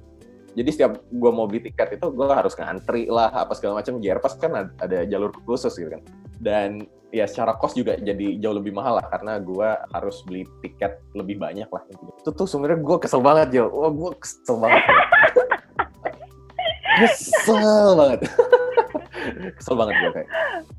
[0.58, 4.02] jadi setiap gue mau beli tiket itu gue harus ngantri lah apa segala macam.
[4.02, 6.02] JR-Pass kan ada, jalur khusus gitu kan.
[6.42, 11.02] Dan ya secara kos juga jadi jauh lebih mahal lah karena gue harus beli tiket
[11.18, 13.64] lebih banyak lah itu tuh sebenarnya gue kesel banget Jo.
[13.70, 14.82] Wah gue kesel banget.
[16.98, 18.20] Kesel banget.
[19.58, 20.28] Kesel banget gue kayak.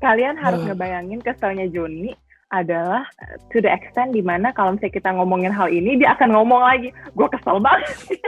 [0.00, 2.12] Kalian harus ngebayangin keselnya Joni
[2.52, 3.08] adalah
[3.48, 6.92] to the extent di mana kalau misalnya kita ngomongin hal ini dia akan ngomong lagi
[7.16, 7.88] gue kesel banget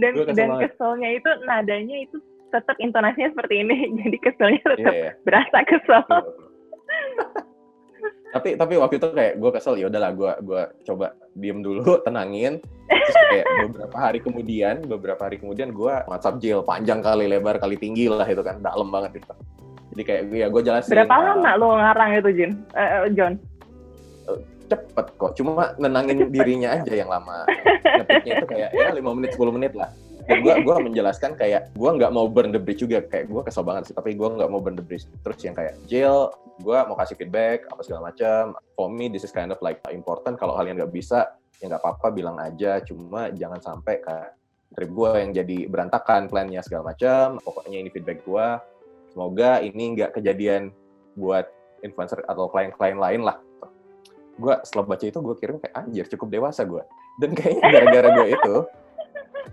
[0.00, 0.62] dan kesel dan banget.
[0.70, 2.16] keselnya itu nadanya itu
[2.52, 5.10] tetap intonasinya seperti ini jadi keselnya Iya, tetap iya.
[5.24, 6.02] berasa kesel.
[6.04, 6.34] Betul.
[8.32, 12.60] tapi tapi waktu itu kayak gue kesel ya udahlah gue gua coba diem dulu tenangin.
[12.88, 17.76] Terus kayak beberapa hari kemudian beberapa hari kemudian gue WhatsApp jail panjang kali lebar kali
[17.76, 19.32] tinggi lah itu kan dalam banget itu.
[19.92, 20.92] Jadi kayak ya gue jelasin.
[20.96, 23.36] Berapa uh, lama lo ngarang itu Eh, eh, John
[24.68, 25.32] cepet kok.
[25.38, 27.46] Cuma nenangin dirinya aja yang lama.
[27.82, 29.90] Ngetiknya itu kayak ya 5 menit 10 menit lah.
[30.22, 33.02] Dan gue gua menjelaskan kayak gue nggak mau burn the bridge juga.
[33.02, 35.06] Kayak gue kesel banget sih tapi gue nggak mau burn the bridge.
[35.26, 36.30] Terus yang kayak jail
[36.62, 38.54] gue mau kasih feedback apa segala macam.
[38.78, 40.38] For me this is kind of like important.
[40.38, 42.78] Kalau kalian nggak bisa ya nggak apa-apa bilang aja.
[42.86, 44.38] Cuma jangan sampai kayak
[44.72, 47.42] trip gue yang jadi berantakan plannya segala macam.
[47.42, 48.46] Pokoknya ini feedback gue
[49.12, 50.72] semoga ini nggak kejadian
[51.18, 51.44] buat
[51.84, 53.36] influencer atau klien-klien lain lah
[54.38, 56.82] gue setelah baca itu gue kirim kayak anjir cukup dewasa gue
[57.20, 58.54] dan kayaknya gara-gara gue itu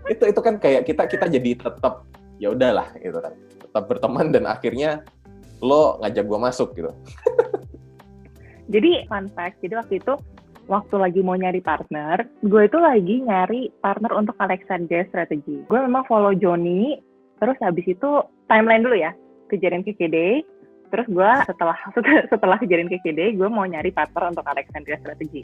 [0.08, 2.08] itu itu kan kayak kita kita jadi tetap
[2.40, 3.36] ya udahlah gitu kan.
[3.60, 5.04] Tetap berteman dan akhirnya
[5.60, 6.90] lo ngajak gue masuk gitu.
[8.72, 10.14] Jadi fun fact, jadi waktu itu
[10.70, 15.66] waktu lagi mau nyari partner, gue itu lagi nyari partner untuk Alexandria Strategy.
[15.66, 17.02] Gue memang follow Joni,
[17.42, 18.10] terus habis itu
[18.46, 19.10] timeline dulu ya,
[19.50, 20.46] kejadian KKD,
[20.90, 21.78] terus gue setelah
[22.28, 25.40] setelah kejadian KKD, gue mau nyari partner untuk Alexandria Strategy.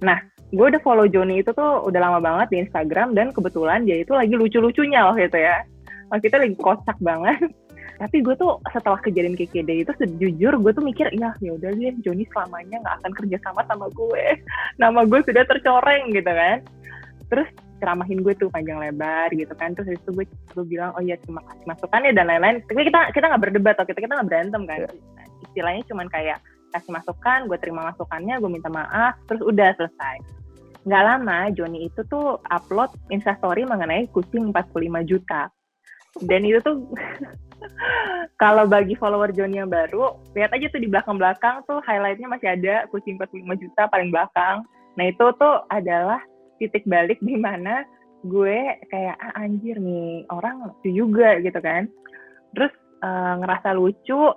[0.00, 0.22] Nah,
[0.54, 4.14] gue udah follow Joni itu tuh udah lama banget di Instagram dan kebetulan dia itu
[4.14, 5.66] lagi lucu-lucunya waktu itu ya.
[6.08, 7.42] Waktu itu lagi kocak banget
[8.02, 11.94] tapi gue tuh setelah kejadian KKD itu sejujur gue tuh mikir ya ya udah deh
[12.02, 14.24] Joni selamanya nggak akan kerja sama sama gue
[14.82, 16.58] nama gue sudah tercoreng gitu kan
[17.30, 17.48] terus
[17.82, 19.72] ceramahin gue tuh panjang lebar gitu kan.
[19.74, 22.56] Terus itu gue gue bilang oh iya terima kasih masukannya dan lain-lain.
[22.66, 24.78] Tapi kita kita nggak berdebat atau kita kita nggak berantem kan.
[24.84, 24.90] Iya.
[25.44, 26.38] istilahnya cuman kayak
[26.74, 30.16] kasih masukan gue terima masukannya gue minta maaf terus udah selesai.
[30.84, 35.48] Nggak lama Joni itu tuh upload instastory mengenai kucing 45 juta.
[36.22, 36.84] Dan itu tuh
[38.42, 42.84] kalau bagi follower Joni yang baru, lihat aja tuh di belakang-belakang tuh highlightnya masih ada
[42.92, 44.66] kucing 45 juta paling belakang.
[44.94, 46.20] Nah itu tuh adalah
[46.58, 47.84] titik balik di mana
[48.24, 51.86] gue kayak ah, anjir nih orang lucu juga gitu kan.
[52.56, 52.72] Terus
[53.04, 54.32] eh, ngerasa lucu,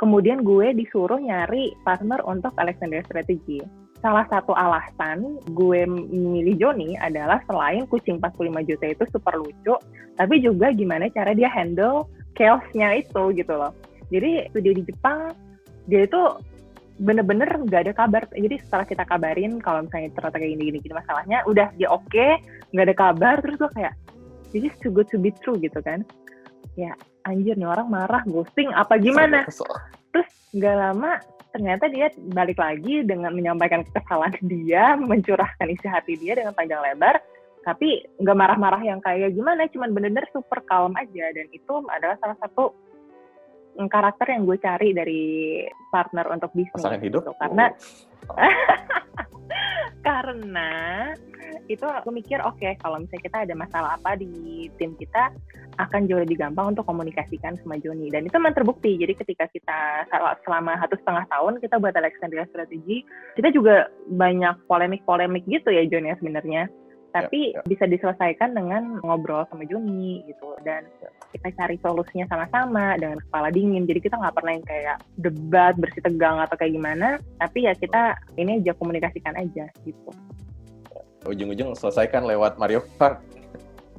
[0.00, 3.60] kemudian gue disuruh nyari partner untuk Alexandria Strategy.
[3.98, 9.74] Salah satu alasan gue memilih Joni adalah selain kucing 45 juta itu super lucu,
[10.14, 12.06] tapi juga gimana cara dia handle
[12.38, 13.74] chaosnya itu gitu loh.
[14.08, 15.34] Jadi waktu dia di Jepang,
[15.90, 16.22] dia itu
[16.98, 18.22] bener-bener nggak ada kabar.
[18.34, 22.28] Jadi setelah kita kabarin kalau misalnya ternyata kayak gini-gini gini masalahnya, udah dia oke,
[22.74, 23.94] nggak ada kabar, terus gue kayak,
[24.50, 26.02] this is too good to be true gitu kan.
[26.74, 26.94] Ya
[27.26, 29.46] anjir nih orang marah, ghosting, apa gimana?
[30.10, 36.36] Terus nggak lama ternyata dia balik lagi dengan menyampaikan kesalahan dia, mencurahkan isi hati dia
[36.36, 37.18] dengan panjang lebar,
[37.64, 42.36] tapi nggak marah-marah yang kayak gimana, cuman bener-bener super calm aja dan itu adalah salah
[42.44, 42.76] satu
[43.76, 45.22] karakter yang gue cari dari
[45.92, 46.80] partner untuk bisnis.
[46.80, 47.32] pasangan hidup gitu.
[47.36, 47.66] Karena
[48.28, 48.36] Oh.
[50.06, 50.70] karena
[51.68, 55.32] itu aku mikir oke kalau misalnya kita ada masalah apa di tim kita
[55.78, 60.08] akan jauh lebih gampang untuk komunikasikan sama Joni dan itu memang terbukti jadi ketika kita
[60.10, 63.04] sel- selama satu setengah tahun kita buat Alexandria Strategy
[63.36, 66.62] kita juga banyak polemik-polemik gitu ya Joni ya sebenarnya
[67.08, 67.64] tapi ya.
[67.64, 71.08] bisa diselesaikan dengan ngobrol sama Joni gitu dan Ya.
[71.36, 76.00] kita cari solusinya sama-sama dengan kepala dingin jadi kita nggak pernah yang kayak debat bersih
[76.00, 80.10] tegang atau kayak gimana tapi ya kita ini aja komunikasikan aja gitu
[81.24, 83.20] ujung-ujung selesaikan lewat Mario Kart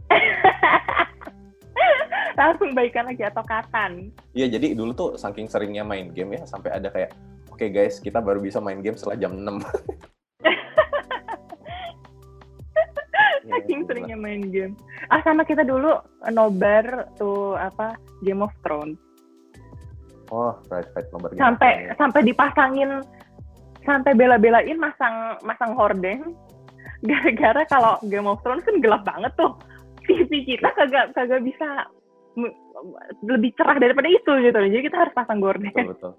[2.39, 6.71] langsung baikan lagi atau katan Iya, jadi dulu tuh saking seringnya main game ya, sampai
[6.71, 7.11] ada kayak,
[7.51, 9.59] oke guys, kita baru bisa main game setelah jam 6.
[13.51, 13.87] saking gila.
[13.87, 14.73] seringnya main game
[15.07, 15.95] ah sama kita dulu
[16.29, 18.99] nobar tuh apa Game of Thrones
[20.29, 21.41] Oh, right, right, game.
[21.41, 23.01] sampai sampai dipasangin
[23.81, 26.37] sampai bela-belain masang masang hordeng
[27.09, 29.57] gara-gara kalau Game of Thrones kan gelap banget tuh
[30.05, 31.89] TV kita kagak kagak bisa
[33.25, 36.13] lebih cerah daripada itu gitu jadi kita harus pasang gorden Betul, betul.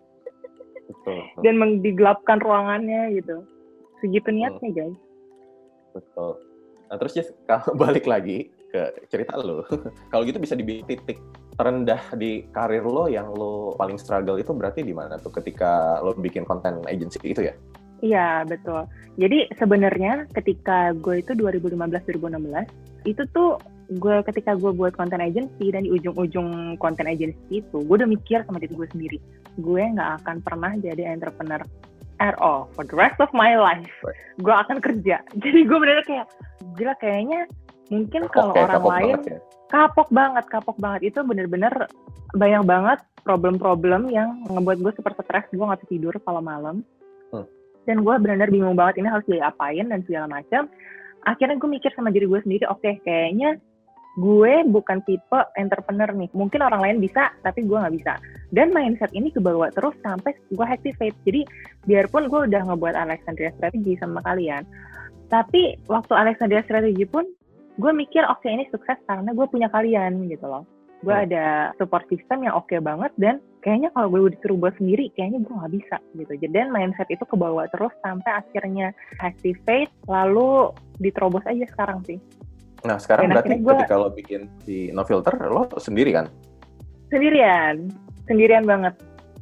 [0.91, 1.41] Betul, betul.
[1.47, 3.47] dan meng- digelapkan ruangannya gitu
[4.01, 4.99] segitu niatnya guys
[5.91, 6.35] betul.
[6.91, 9.63] Nah, terus Jess, kalau balik lagi ke cerita lo,
[10.11, 11.23] kalau gitu bisa dibilang titik
[11.55, 16.15] terendah di karir lo yang lo paling struggle itu berarti di mana tuh ketika lo
[16.19, 17.55] bikin konten agency itu ya?
[18.01, 18.89] Iya betul.
[19.21, 25.83] Jadi sebenarnya ketika gue itu 2015-2016 itu tuh gue ketika gue buat konten agency dan
[25.83, 29.19] di ujung-ujung konten agency itu gue udah mikir sama diri gue sendiri
[29.59, 31.59] gue nggak akan pernah jadi entrepreneur
[32.21, 33.89] at all for the rest of my life
[34.39, 36.29] gue akan kerja jadi gue bener kayak
[36.77, 37.49] gila kayaknya
[37.91, 39.39] Mungkin Kapok kalau ya, orang kapok lain banget ya.
[39.71, 41.75] kapok banget, kapok banget itu bener-bener
[42.31, 46.87] banyak banget problem-problem yang ngebuat gue super stres, gue nggak bisa tidur kalau malam.
[47.35, 47.47] Hmm.
[47.91, 50.71] Dan gue bener-bener bingung banget ini harus diapain dan segala macam.
[51.27, 53.59] Akhirnya gue mikir sama diri gue sendiri, oke kayaknya
[54.19, 56.31] gue bukan tipe entrepreneur nih.
[56.35, 58.19] Mungkin orang lain bisa, tapi gue nggak bisa.
[58.51, 61.15] Dan mindset ini kebawa terus sampai gue activate.
[61.23, 61.47] Jadi
[61.87, 64.67] biarpun gue udah ngebuat Alexandria Strategy sama kalian,
[65.31, 67.23] tapi waktu Alexandria Strategy pun
[67.79, 70.67] gue mikir oke ini sukses karena gue punya kalian gitu loh.
[71.01, 71.25] Gue Hmm.
[71.31, 75.55] ada support system yang oke banget dan kayaknya kalau gue disuruh buat sendiri kayaknya gue
[75.55, 76.33] nggak bisa gitu.
[76.45, 78.93] Jadi dan mindset itu kebawa terus sampai akhirnya
[79.23, 82.19] activate lalu diterobos aja sekarang sih.
[82.81, 86.27] Nah, sekarang Dan berarti gua- ketika lo bikin di No Filter, lo sendiri kan?
[87.11, 87.91] Sendirian,
[88.25, 88.95] sendirian banget.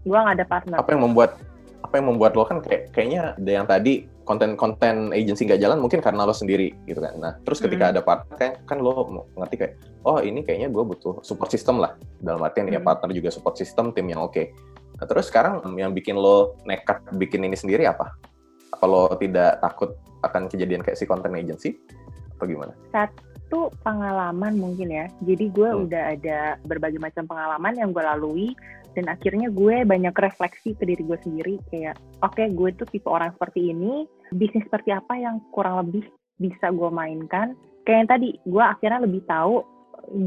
[0.03, 0.77] Gue nggak ada partner.
[0.81, 1.37] Apa yang membuat
[1.79, 6.03] apa yang membuat lo kan kayak kayaknya ada yang tadi konten-konten agency nggak jalan mungkin
[6.03, 7.15] karena lo sendiri gitu kan.
[7.17, 7.93] Nah, terus ketika Mm.
[7.97, 9.73] ada partner kan, kan lo ngerti kayak
[10.03, 11.97] oh ini kayaknya gue butuh support system lah.
[12.19, 12.85] Dalam artian ya Mm.
[12.85, 14.53] partner juga support system, tim yang oke.
[14.99, 18.19] Nah, terus sekarang yang bikin lo nekat bikin ini sendiri apa?
[18.69, 21.79] Apa lo tidak takut akan kejadian kayak si content agency?
[22.37, 22.75] Atau gimana?
[22.91, 23.23] Satu
[23.81, 25.07] pengalaman mungkin ya.
[25.25, 25.89] Jadi gue Hmm.
[25.89, 28.49] udah ada berbagai macam pengalaman yang gue lalui
[28.99, 33.31] dan akhirnya gue banyak refleksi ke diri gue sendiri kayak oke gue tuh tipe orang
[33.39, 36.03] seperti ini bisnis seperti apa yang kurang lebih
[36.43, 37.55] bisa gue mainkan
[37.87, 39.63] kayak yang tadi gue akhirnya lebih tahu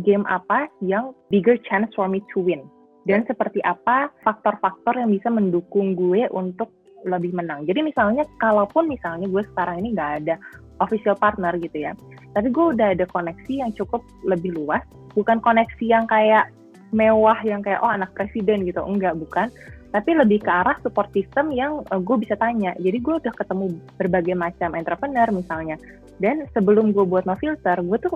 [0.07, 2.63] game apa yang bigger chance for me to win
[3.03, 6.71] dan seperti apa faktor-faktor yang bisa mendukung gue untuk
[7.03, 10.35] lebih menang jadi misalnya kalaupun misalnya gue sekarang ini nggak ada
[10.79, 11.91] official partner gitu ya
[12.31, 14.83] tapi gue udah ada koneksi yang cukup lebih luas.
[15.11, 16.47] Bukan koneksi yang kayak
[16.95, 18.79] mewah yang kayak oh anak presiden gitu.
[18.83, 19.51] Enggak bukan.
[19.91, 22.71] Tapi lebih ke arah support system yang uh, gue bisa tanya.
[22.79, 25.75] Jadi gue udah ketemu berbagai macam entrepreneur misalnya.
[26.23, 28.15] Dan sebelum gue buat no filter gue tuh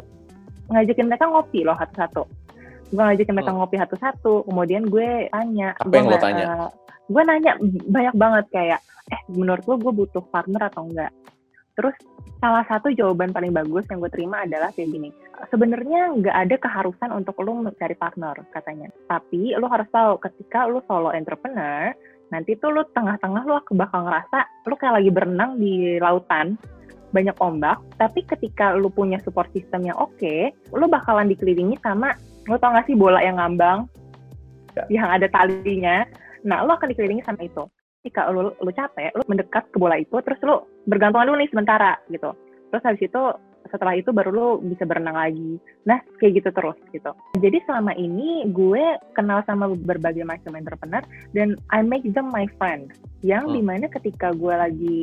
[0.72, 2.24] ngajakin mereka ngopi loh satu-satu.
[2.96, 3.60] Gue ngajakin mereka Hmm.
[3.60, 4.48] ngopi satu-satu.
[4.48, 5.76] Kemudian gue tanya.
[5.76, 6.46] Apa yang lo nggak, tanya?
[6.48, 6.70] uh,
[7.12, 7.52] gue nanya
[7.92, 8.80] banyak banget kayak
[9.14, 11.14] eh menurut lo gue butuh partner atau enggak
[11.76, 11.96] terus
[12.40, 15.10] salah satu jawaban paling bagus yang gue terima adalah kayak gini.
[15.52, 18.92] Sebenarnya nggak ada keharusan untuk lo mencari partner katanya.
[19.08, 21.92] Tapi lo harus tahu ketika lo solo entrepreneur
[22.34, 26.60] nanti tuh lo tengah-tengah lo bakal ngerasa lo kayak lagi berenang di lautan
[27.12, 27.80] banyak ombak.
[27.96, 32.86] Tapi ketika lo punya support system yang oke lo bakalan dikelilingi sama lo tau gak
[32.86, 33.90] sih bola yang ngambang?
[34.76, 34.84] Ya.
[34.92, 36.04] yang ada talinya.
[36.44, 37.64] Nah lo akan dikelilingi sama itu
[38.06, 41.98] ketika lo, lo capek lo mendekat ke bola itu terus lo bergantungan dulu nih sementara
[42.14, 42.38] gitu
[42.70, 43.22] terus habis itu
[43.74, 45.58] setelah itu baru lo bisa berenang lagi.
[45.90, 47.12] Nah, kayak gitu terus gitu.
[47.42, 48.84] Jadi selama ini gue
[49.18, 51.02] kenal sama berbagai macam entrepreneur
[51.34, 52.94] dan I make them my friend.
[53.26, 53.56] Yang Hmm.
[53.58, 55.00] di mana ketika gue lagi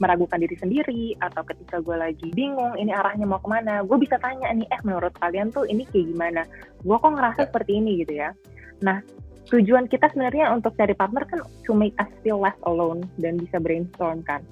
[0.00, 4.16] meragukan diri sendiri atau ketika gue lagi bingung ini arahnya mau ke mana, gue bisa
[4.16, 6.42] tanya nih, eh menurut kalian tuh ini kayak gimana?
[6.80, 7.48] Gue kok ngerasa Ya.
[7.52, 8.32] seperti ini gitu ya.
[8.80, 9.04] Nah,
[9.48, 13.56] tujuan kita sebenarnya untuk cari partner kan to make us feel less alone dan bisa
[13.56, 14.44] brainstorm kan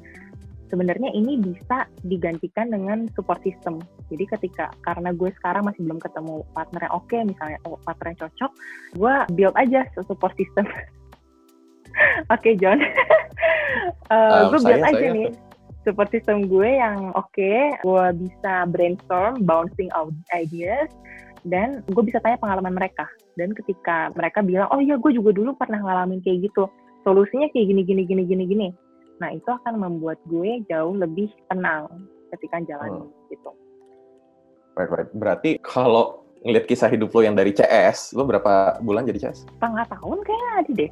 [0.67, 3.79] sebenarnya ini bisa digantikan dengan support system.
[4.11, 8.21] Jadi ketika karena gue sekarang masih belum ketemu partner yang oke, misalnya oh, partner yang
[8.27, 8.51] cocok,
[8.99, 10.67] gue build aja support system.
[12.35, 12.83] oke John,
[14.07, 15.29] Eh, Um, gue build saya- aja saya- nih
[15.83, 20.91] support system gue yang oke, gue bisa brainstorm, bouncing out ideas,
[21.47, 23.07] dan gue bisa tanya pengalaman mereka.
[23.39, 26.67] Dan ketika mereka bilang, oh iya gue juga dulu pernah ngalamin kayak gitu,
[27.07, 28.69] solusinya kayak gini gini gini gini gini.
[29.23, 31.87] Nah itu akan membuat gue jauh lebih tenang
[32.35, 33.51] ketika jalan gitu.
[34.77, 35.11] Right, right.
[35.15, 39.49] Berarti kalau ngeliat kisah hidup lo yang dari CS, lo berapa bulan jadi CS?
[39.49, 40.91] Setengah tahun kayaknya ada deh.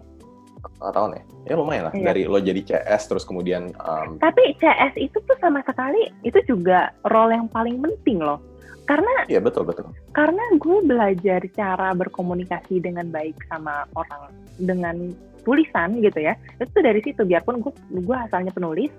[0.64, 1.22] Setengah tahun ya?
[1.44, 1.92] Ya lumayan lah.
[1.92, 2.04] Iya.
[2.08, 6.96] Dari lo jadi CS, terus kemudian um, Tapi CS itu tuh sama sekali itu juga
[7.12, 8.40] role yang paling penting loh.
[8.84, 9.88] Karena Iya betul betul.
[10.12, 14.28] karena gue belajar cara berkomunikasi dengan baik sama orang
[14.60, 17.72] dengan tulisan gitu ya itu dari situ biarpun gue
[18.04, 18.92] gue asalnya penulis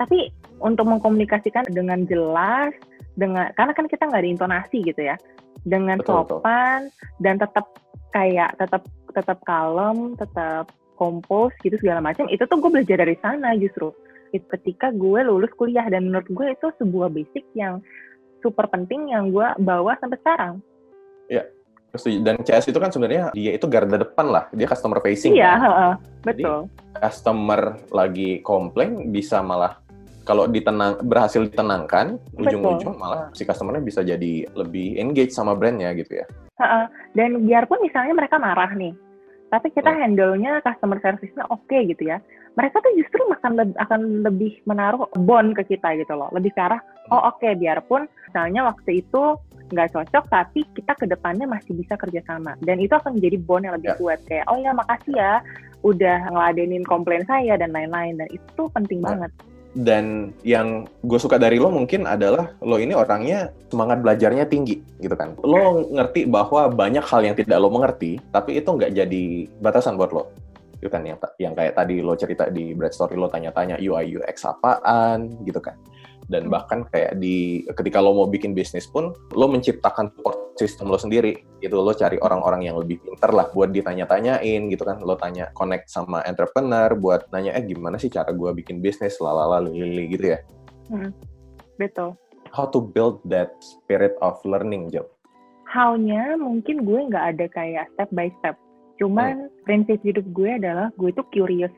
[0.00, 2.72] tapi untuk mengkomunikasikan dengan jelas
[3.16, 5.16] dengan karena kan kita nggak ada intonasi gitu ya
[5.68, 6.40] dengan Betul, betul.
[6.40, 6.80] sopan
[7.20, 7.66] dan tetap
[8.16, 13.52] kayak tetap tetap kalem tetap kompos gitu segala macam itu tuh gue belajar dari sana
[13.56, 13.92] justru
[14.32, 17.84] ketika gue lulus kuliah dan menurut gue itu sebuah basic yang
[18.44, 20.60] super penting yang gue bawa sampai sekarang
[21.92, 22.24] Setuju.
[22.24, 24.44] Dan CS itu kan sebenarnya dia itu garda depan lah.
[24.56, 25.36] Dia customer facing.
[25.36, 25.60] Iya, kan.
[25.60, 25.92] heeh,
[26.24, 26.58] betul.
[26.96, 27.60] Customer
[27.92, 29.76] lagi komplain bisa malah
[30.22, 36.22] kalau ditenang berhasil ditenangkan, ujung-ujung malah si customernya bisa jadi lebih engage sama brandnya gitu
[36.22, 36.26] ya.
[36.62, 36.84] Heeh.
[37.12, 38.94] Dan biarpun misalnya mereka marah nih,
[39.50, 39.98] tapi kita Hmm.
[39.98, 42.22] handle-nya customer service-nya oke gitu ya.
[42.54, 46.30] Mereka tuh justru akan akan lebih menaruh bond ke kita gitu loh.
[46.30, 46.80] Lebih ke arah,
[47.10, 49.22] oh oke biarpun misalnya waktu itu
[49.72, 53.74] nggak cocok tapi kita ke depannya masih bisa kerjasama dan itu akan menjadi bond yang
[53.80, 53.98] lebih Ya.
[53.98, 55.32] kuat kayak oh ya makasih ya
[55.82, 59.16] udah ngeladenin komplain saya dan lain-lain dan itu penting Ya.
[59.16, 59.32] banget
[59.72, 65.16] Dan yang gue suka dari lo mungkin adalah lo ini orangnya semangat belajarnya tinggi gitu
[65.16, 65.32] kan.
[65.40, 69.24] Lo ngerti bahwa banyak hal yang tidak lo mengerti, tapi itu nggak jadi
[69.64, 70.28] batasan buat lo.
[70.76, 74.44] Itu kan yang yang kayak tadi lo cerita di Bright Story lo tanya-tanya UI UX
[74.44, 75.72] apaan gitu kan.
[76.32, 76.54] Dan Hmm.
[76.56, 81.44] bahkan kayak di ketika lo mau bikin bisnis pun lo menciptakan support system lo sendiri.
[81.60, 85.04] Gitu lo cari orang-orang yang lebih pinter lah buat ditanya-tanyain gitu kan.
[85.04, 89.20] Lo tanya connect sama entrepreneur buat nanya eh gimana sih cara gue bikin bisnis?
[89.20, 90.38] Lalala lili gitu ya.
[91.76, 92.16] Betul.
[92.48, 95.04] How to build that spirit of learning Jo
[95.72, 98.60] how-nya mungkin gue nggak ada kayak step by step.
[99.00, 101.72] Cuman prinsip hidup gue adalah gue itu curious.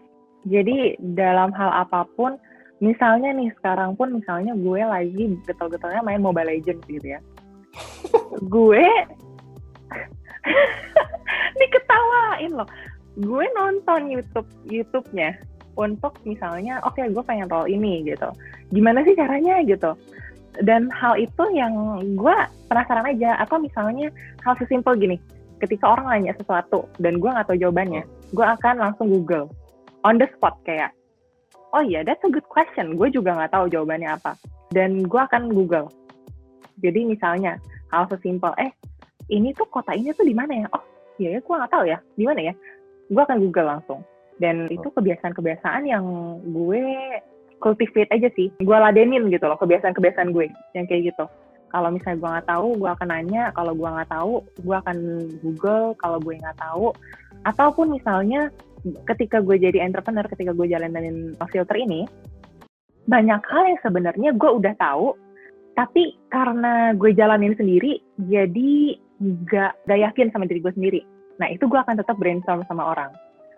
[0.44, 2.36] Jadi dalam hal apa pun,
[2.82, 7.20] misalnya nih sekarang pun misalnya gue lagi getol-getolnya main Mobile Legends gitu ya.
[8.54, 8.84] gue
[11.60, 12.68] diketawain loh.
[13.14, 15.38] Gue nonton YouTube YouTube-nya
[15.78, 18.30] untuk misalnya oke gue pengen role ini gitu.
[18.74, 19.94] Gimana sih caranya gitu
[20.62, 21.74] dan hal itu yang
[22.14, 22.36] gue
[22.70, 24.06] penasaran aja atau misalnya
[24.46, 25.18] hal sesimpel gini
[25.58, 29.50] ketika orang nanya sesuatu dan gue nggak tahu jawabannya gue akan langsung google
[30.06, 30.94] on the spot kayak
[31.74, 32.94] oh iya that's a good question.
[32.94, 34.38] Gue juga nggak tahu jawabannya apa.
[34.70, 35.90] Dan gue akan google.
[36.80, 37.58] Jadi misalnya
[37.90, 38.70] hal sesimpel eh
[39.30, 40.66] ini tuh kota ini tuh di mana ya?
[40.70, 40.84] Oh
[41.18, 41.98] iya ya gue nggak tahu ya.
[42.14, 42.54] Di mana ya?
[43.10, 44.00] Gue akan google langsung.
[44.38, 46.04] Dan itu kebiasaan-kebiasaan yang
[46.42, 46.82] gue
[47.62, 48.50] cultivate aja sih.
[48.62, 51.26] Gue ladenin gitu loh kebiasaan-kebiasaan gue yang kayak gitu.
[51.74, 53.50] Kalau misalnya gue nggak tahu gue akan nanya.
[53.54, 54.98] Kalau gue nggak tahu gue akan
[55.42, 55.86] google.
[55.98, 56.94] Kalau gue nggak tahu
[57.44, 58.48] ataupun misalnya
[59.09, 62.05] ketika gue jadi entrepreneur ketika gue jalanin filter ini
[63.05, 65.16] banyak hal yang sebenarnya gue udah tahu
[65.74, 71.01] tapi karena gue jalanin sendiri jadi nggak nggak yakin sama diri gue sendiri
[71.41, 73.11] nah itu gue akan tetap brainstorm sama orang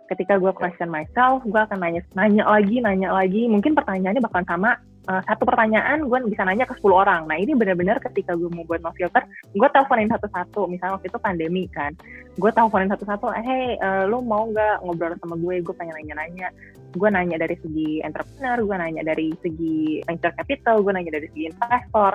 [0.06, 3.50] ketika gue question myself, gue akan nanya, nanya lagi, nanya lagi.
[3.50, 4.70] Mungkin pertanyaannya bakalan sama.
[5.06, 7.22] Uh, satu pertanyaan gue bisa nanya ke 10 orang.
[7.30, 9.22] Nah ini benar-benar ketika gue mau buat no filter,
[9.54, 10.66] gue teleponin satu-satu.
[10.66, 11.94] Misalnya waktu itu pandemi kan,
[12.34, 13.30] gue teleponin satu-satu.
[13.38, 15.62] Eh, hey, uh, lu mau nggak ngobrol sama gue?
[15.62, 16.50] Gue pengen nanya-nanya.
[16.98, 21.44] Gue nanya dari segi entrepreneur, gue nanya dari segi venture capital, gue nanya dari segi
[21.54, 22.12] investor.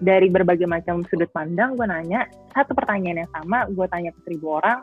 [0.00, 2.24] Dari berbagai macam sudut pandang, gue nanya
[2.56, 4.80] satu pertanyaan yang sama, gue tanya ke seribu orang,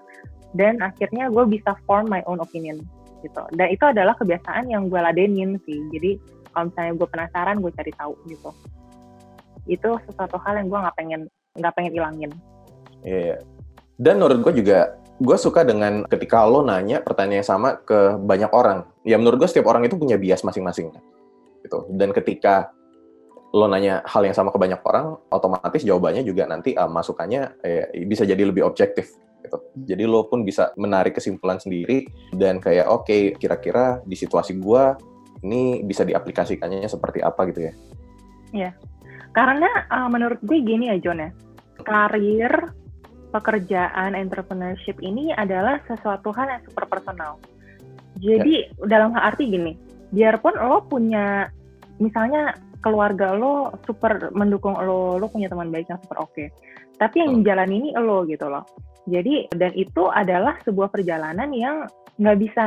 [0.54, 2.86] dan akhirnya gue bisa form my own opinion
[3.26, 6.22] gitu dan itu adalah kebiasaan yang gue ladenin sih jadi
[6.58, 8.50] kalau misalnya gue penasaran gue cari tahu gitu
[9.70, 11.22] itu sesuatu hal yang gue nggak pengen
[11.54, 12.34] nggak pengen ilangin
[13.06, 13.38] Iya.
[13.98, 18.52] Dan menurut gue juga, gue suka dengan ketika lo nanya pertanyaan yang sama ke banyak
[18.54, 18.86] orang.
[19.08, 20.94] Ya menurut gue setiap orang itu punya bias masing-masing.
[21.66, 21.80] Gitu.
[21.94, 22.70] Dan ketika
[23.56, 27.90] lo nanya hal yang sama ke banyak orang, otomatis jawabannya juga nanti uh, masukannya eh,
[28.06, 29.18] bisa jadi lebih objektif.
[29.42, 29.58] Gitu.
[29.88, 32.06] Jadi lo pun bisa menarik kesimpulan sendiri
[32.38, 34.84] dan kayak oke kira-kira di situasi gue
[35.46, 37.74] ini bisa diaplikasikannya seperti apa gitu ya.
[39.36, 41.30] karena uh, menurut gue gini ya John ya
[41.86, 42.74] karir
[43.30, 47.38] pekerjaan entrepreneurship ini adalah sesuatu hal yang super personal.
[48.18, 49.78] Jadi dalam hal arti gini,
[50.10, 51.52] biarpun lo punya
[52.02, 56.46] misalnya keluarga lo super mendukung lo, lo punya teman baik yang super oke.
[56.98, 58.66] Tapi yang jalan ini lo gitu loh.
[59.08, 61.88] Jadi dan itu adalah sebuah perjalanan yang
[62.18, 62.66] nggak bisa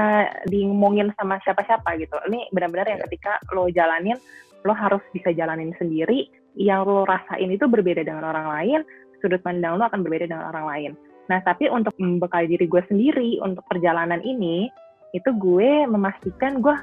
[0.49, 2.17] diomongin sama siapa-siapa gitu.
[2.31, 3.07] Ini benar-benar yang Ya.
[3.11, 4.17] ketika lo jalanin,
[4.65, 6.31] lo harus bisa jalanin sendiri.
[6.57, 8.81] Yang lo rasain itu berbeda dengan orang lain,
[9.21, 10.93] sudut pandang lo akan berbeda dengan orang lain.
[11.31, 14.67] Nah, tapi untuk membekali diri gue sendiri untuk perjalanan ini,
[15.15, 16.75] itu gue memastikan gue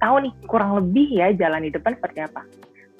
[0.00, 2.44] tahu nih kurang lebih ya jalan di depan seperti apa.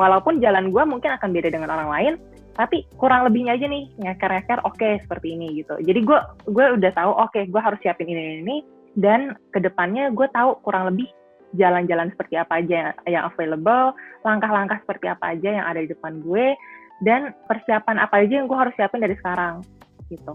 [0.00, 2.12] Walaupun jalan gue mungkin akan beda dengan orang lain,
[2.54, 5.74] tapi kurang lebihnya aja nih ngeker-ngeker oke seperti ini gitu.
[5.82, 6.18] Jadi gue
[6.50, 8.56] gue udah tahu oke gue harus siapin ini ini,
[8.94, 11.10] dan ke depannya gue tahu kurang lebih
[11.54, 13.94] jalan-jalan seperti apa aja yang available,
[14.26, 16.54] langkah-langkah seperti apa aja yang ada di depan gue,
[17.06, 19.62] dan persiapan apa aja yang gue harus siapin dari sekarang
[20.10, 20.34] gitu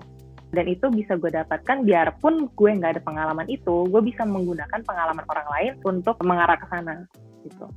[0.49, 5.25] dan itu bisa gue dapatkan biarpun gue nggak ada pengalaman itu gue bisa menggunakan pengalaman
[5.29, 7.05] orang lain untuk mengarah ke sana
[7.45, 7.69] gitu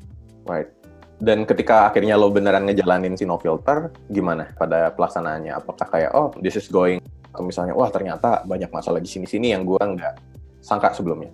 [0.42, 0.81] Right.
[1.22, 5.54] Dan ketika akhirnya lo beneran ngejalanin si no filter, gimana pada pelaksanaannya?
[5.54, 6.98] Apakah kayak, oh, this is going,
[7.30, 10.14] atau misalnya, wah ternyata banyak masalah di sini-sini yang gue nggak
[10.60, 11.30] sangka sebelumnya.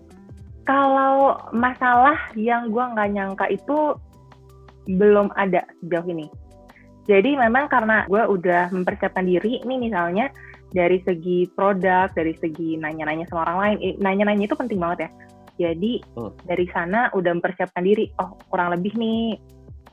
[0.69, 3.97] kalau masalah yang gue nggak nyangka itu
[4.85, 6.29] belum ada sejauh ini
[7.09, 10.29] jadi memang karena gue udah mempersiapkan diri nih misalnya
[10.69, 15.11] dari segi produk, dari segi nanya-nanya sama orang lain, Eh, nanya-nanya itu penting banget ya.
[15.59, 16.37] Jadi Hmm.
[16.45, 19.41] dari sana udah mempersiapkan diri, oh kurang lebih nih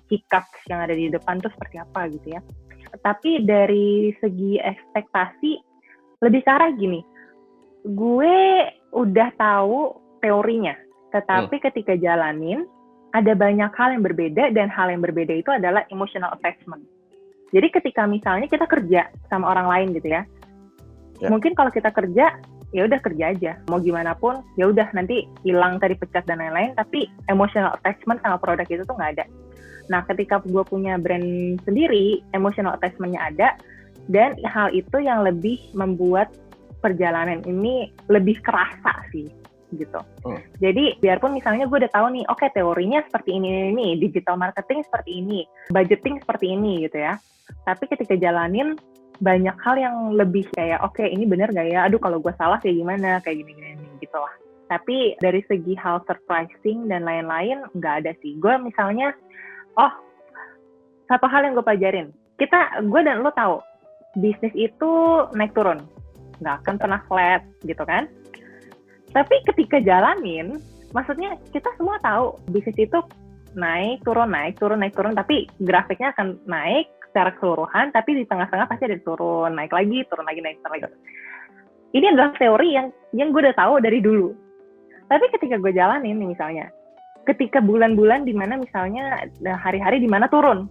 [0.09, 2.41] hiccups yang ada di depan tuh seperti apa gitu ya.
[3.03, 5.51] tapi dari segi ekspektasi
[6.23, 7.03] lebih ke arah gini.
[7.85, 9.93] Gue udah tahu
[10.23, 10.73] teorinya,
[11.11, 11.63] tetapi hmm.
[11.69, 12.63] ketika jalanin
[13.11, 16.83] ada banyak hal yang berbeda dan hal yang berbeda itu adalah emotional attachment.
[17.53, 20.23] Jadi ketika misalnya kita kerja sama orang lain gitu ya,
[21.21, 21.29] yeah.
[21.29, 22.35] mungkin kalau kita kerja
[22.75, 26.75] ya udah kerja aja mau gimana pun ya udah nanti hilang tadi pecat dan lain-lain
[26.75, 29.25] tapi emotional attachment sama produk itu tuh nggak ada
[29.91, 33.49] nah ketika gue punya brand sendiri emotional attachmentnya ada
[34.11, 36.29] dan hal itu yang lebih membuat
[36.81, 39.25] perjalanan ini lebih kerasa sih
[39.73, 39.97] gitu.
[40.23, 40.39] Hmm.
[40.61, 44.85] Jadi biarpun misalnya gue udah tahu nih, oke okay, teorinya seperti ini, ini, digital marketing
[44.85, 47.17] seperti ini, budgeting seperti ini gitu ya.
[47.65, 48.77] Tapi ketika jalanin
[49.19, 52.59] banyak hal yang lebih kayak oke okay, ini bener gak ya aduh kalau gue salah
[52.59, 54.33] kayak gimana kayak gini gini, gitu lah
[54.65, 59.13] tapi dari segi hal surprising dan lain-lain nggak ada sih gue misalnya
[59.77, 59.91] oh
[61.07, 62.07] satu hal yang gue pelajarin
[62.41, 63.61] kita gue dan lo tahu
[64.19, 64.91] bisnis itu
[65.35, 65.83] naik turun
[66.43, 68.07] nggak akan pernah flat gitu kan
[69.15, 70.59] tapi ketika jalanin
[70.91, 72.99] maksudnya kita semua tahu bisnis itu
[73.55, 78.67] naik turun naik turun naik turun tapi grafiknya akan naik secara keseluruhan, tapi di tengah-tengah
[78.67, 80.91] pasti ada turun, naik lagi, turun lagi, naik, turun lagi.
[81.95, 84.35] Ini adalah teori yang yang gue udah tahu dari dulu.
[85.07, 86.67] Tapi ketika gue jalanin nih misalnya,
[87.25, 90.69] ketika bulan-bulan di mana misalnya nah, hari-hari di mana turun,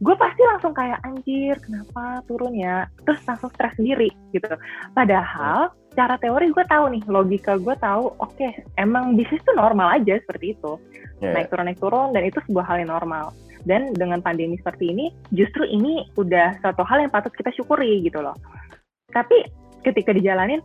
[0.00, 4.48] gue pasti langsung kayak anjir kenapa turun ya, terus langsung stres sendiri gitu.
[4.96, 10.00] Padahal cara teori gue tahu nih, logika gue tahu, oke okay, emang bisnis tuh normal
[10.00, 10.72] aja seperti itu,
[11.20, 11.36] yeah.
[11.36, 13.32] naik turun naik turun dan itu sebuah hal yang normal.
[13.60, 18.24] Dan dengan pandemi seperti ini justru ini udah satu hal yang patut kita syukuri gitu
[18.24, 18.32] loh.
[19.12, 19.44] Tapi
[19.84, 20.64] ketika dijalanin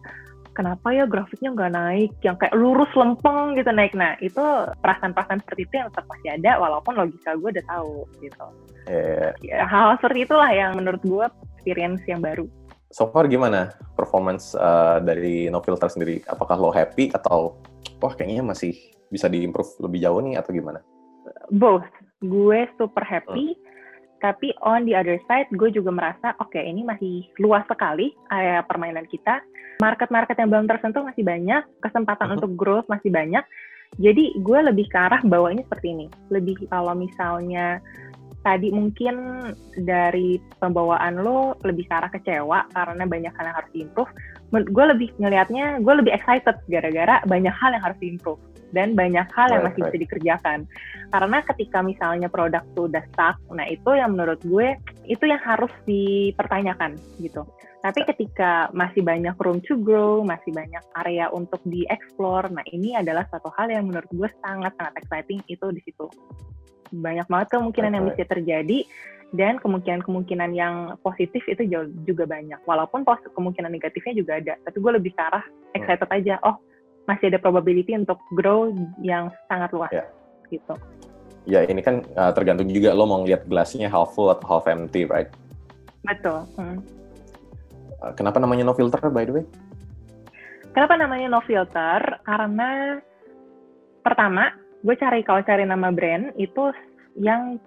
[0.55, 2.11] kenapa ya grafiknya nggak naik?
[2.23, 3.91] Yang kayak lurus lempeng gitu naik.
[3.93, 4.41] Nah itu
[4.79, 8.45] perasaan-perasaan seperti itu yang tetap masih ada walaupun logika gue udah tahu gitu.
[8.87, 9.33] Yeah.
[9.41, 11.25] ya, hal, seperti itulah yang menurut gue
[11.59, 12.47] experience yang baru.
[12.95, 16.23] So far gimana performance uh, dari No Filter sendiri?
[16.31, 17.59] Apakah lo happy atau
[17.99, 18.71] wah kayaknya masih
[19.11, 20.79] bisa diimprove lebih jauh nih atau gimana?
[21.51, 21.85] Both.
[22.23, 23.53] Gue super happy.
[23.53, 23.63] Hmm.
[24.23, 28.65] tapi on the other side gue juga merasa oke okay, ini masih luas sekali area
[28.65, 29.43] permainan kita
[29.81, 32.35] market-market yang belum tersentuh masih banyak kesempatan hmm.
[32.39, 33.43] untuk growth masih banyak
[33.95, 37.79] jadi gue lebih ke arah bawahnya seperti ini lebih kalau misalnya
[38.45, 39.15] tadi mungkin
[39.81, 44.11] dari pembawaan lo lebih ke arah kecewa karena banyak hal yang harus diimprove.
[44.53, 48.37] Gue lebih ngelihatnya, gue lebih excited gara-gara banyak hal yang harus diimprove
[48.71, 50.65] dan banyak hal yang masih bisa dikerjakan.
[51.13, 54.73] Karena ketika misalnya produk tuh udah stuck, nah itu yang menurut gue
[55.05, 57.45] itu yang harus dipertanyakan gitu.
[57.85, 63.29] Tapi ketika masih banyak room to grow, masih banyak area untuk dieksplor, nah ini adalah
[63.29, 66.09] satu hal yang menurut gue sangat-sangat exciting itu di situ.
[66.89, 68.89] Banyak banget kemungkinan yang bisa terjadi
[69.37, 71.61] dan kemungkinan-kemungkinan yang positif itu
[72.09, 72.57] juga banyak.
[72.65, 75.45] Walaupun kemungkinan negatifnya juga ada, tapi gue lebih ke arah
[75.77, 76.41] excited aja.
[76.41, 76.57] Oh,
[77.05, 80.07] masih ada probability untuk grow yang sangat luas yeah.
[80.49, 80.73] gitu.
[81.45, 85.05] Ya ini kan uh, tergantung juga lo mau ngeliat gelasnya half full atau half empty,
[85.05, 85.29] right?
[86.01, 86.45] Betul.
[86.57, 86.81] Hmm.
[88.01, 89.45] Uh, kenapa namanya no filter by the way?
[90.73, 92.01] Kenapa namanya no filter?
[92.25, 92.99] Karena
[94.01, 94.51] pertama,
[94.81, 96.73] gue cari kalau cari nama brand itu
[97.15, 97.61] yang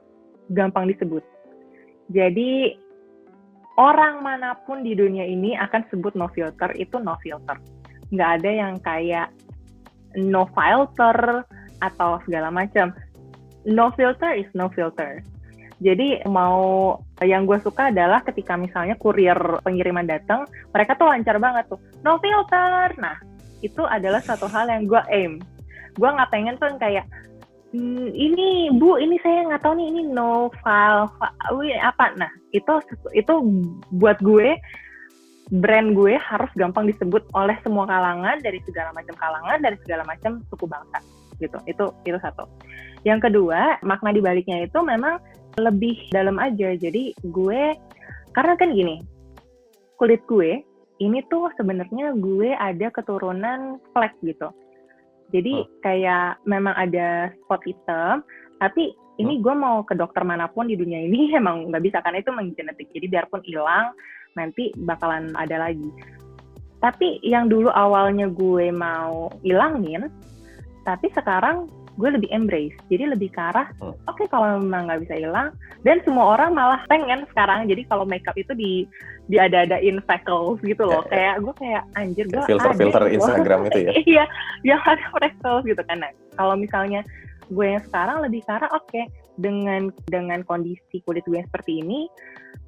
[0.50, 1.22] gampang disebut.
[2.10, 2.74] Jadi
[3.78, 7.56] orang mana pun di dunia ini akan sebut no filter itu no filter
[8.12, 9.28] nggak ada yang kayak
[10.16, 11.44] no filter
[11.78, 12.94] atau segala macam.
[13.68, 15.20] No filter is no filter.
[15.78, 20.42] Jadi mau yang gue suka adalah ketika misalnya kurir pengiriman datang,
[20.74, 22.98] mereka tuh lancar banget tuh, no filter.
[22.98, 23.14] Nah,
[23.62, 25.38] itu adalah satu hal yang gue aim.
[25.94, 27.06] Gue nggak pengen tuh kayak
[27.70, 32.10] hmm, ini bu, ini saya nggak tahu nih ini no file, file apa.
[32.18, 32.74] Nah, itu
[33.14, 33.34] itu
[33.94, 34.58] buat gue
[35.48, 40.44] brand gue harus gampang disebut oleh semua kalangan dari segala macam kalangan dari segala macam
[40.52, 40.98] suku bangsa
[41.40, 41.58] gitu.
[41.64, 42.44] Itu itu satu.
[43.08, 45.16] Yang kedua makna di baliknya itu memang
[45.56, 46.76] lebih dalam aja.
[46.76, 47.62] Jadi gue
[48.36, 49.00] karena kan gini
[49.98, 50.62] kulit gue
[51.00, 54.52] ini tuh sebenarnya gue ada keturunan flek gitu.
[55.32, 55.68] Jadi oh.
[55.80, 58.20] kayak memang ada spot hitam
[58.60, 59.48] tapi ini oh.
[59.48, 62.88] gue mau ke dokter mana pun di dunia ini emang nggak bisa karena itu menggenetik
[62.92, 63.96] jadi biarpun hilang
[64.34, 65.88] nanti bakalan ada lagi.
[66.78, 70.06] Tapi yang dulu awalnya gue mau ilangin,
[70.86, 71.66] tapi sekarang
[71.98, 72.78] gue lebih embrace.
[72.86, 73.90] Jadi lebih ke arah, hmm.
[74.06, 75.50] oke okay, kalau memang nggak bisa hilang,
[75.82, 77.66] dan semua orang malah pengen sekarang.
[77.66, 78.86] Jadi kalau makeup itu di
[79.26, 81.02] diada-adain freckles gitu loh.
[81.10, 83.16] Yeah, kayak gue kayak anjir gue filter ada filter gitu.
[83.18, 83.92] Instagram itu ya.
[84.14, 84.24] iya,
[84.62, 85.98] yang ada freckles gitu kan.
[86.00, 87.02] Nah, kalau misalnya
[87.50, 89.04] gue yang sekarang lebih ke arah oke okay,
[89.40, 92.06] dengan dengan kondisi kulit gue seperti ini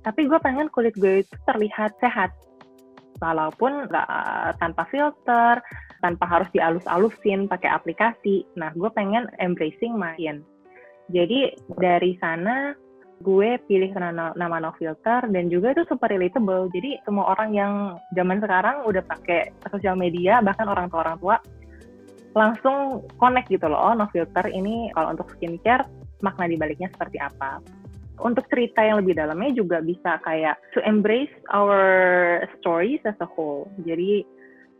[0.00, 2.32] tapi gue pengen kulit gue itu terlihat sehat.
[3.20, 4.08] Walaupun nggak
[4.56, 5.60] tanpa filter
[6.00, 8.48] tanpa harus dialus-alusin pakai aplikasi.
[8.56, 10.40] Nah gue pengen embracing my skin.
[11.12, 12.72] Jadi dari sana
[13.20, 16.72] gue pilih nama, nama no filter dan juga itu super relatable.
[16.72, 17.72] Jadi semua orang yang
[18.16, 21.36] zaman sekarang udah pakai sosial media bahkan orang tua orang tua
[22.32, 23.92] langsung connect gitu loh.
[23.92, 25.84] Oh no filter ini kalau untuk skincare
[26.24, 27.60] makna dibaliknya seperti apa
[28.20, 31.80] untuk cerita yang lebih dalamnya juga bisa kayak to embrace our
[32.60, 33.68] stories as a whole.
[33.82, 34.24] Jadi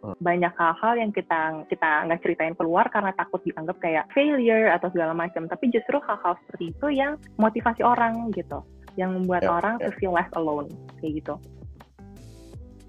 [0.04, 0.16] hmm.
[0.20, 5.16] banyak hal-hal yang kita kita nggak ceritain keluar karena takut dianggap kayak failure atau segala
[5.16, 5.48] macam.
[5.48, 8.60] Tapi justru hal-hal seperti itu yang motivasi orang gitu,
[9.00, 9.88] yang membuat yeah, orang yeah.
[9.88, 10.68] to feel less alone
[11.00, 11.34] kayak gitu.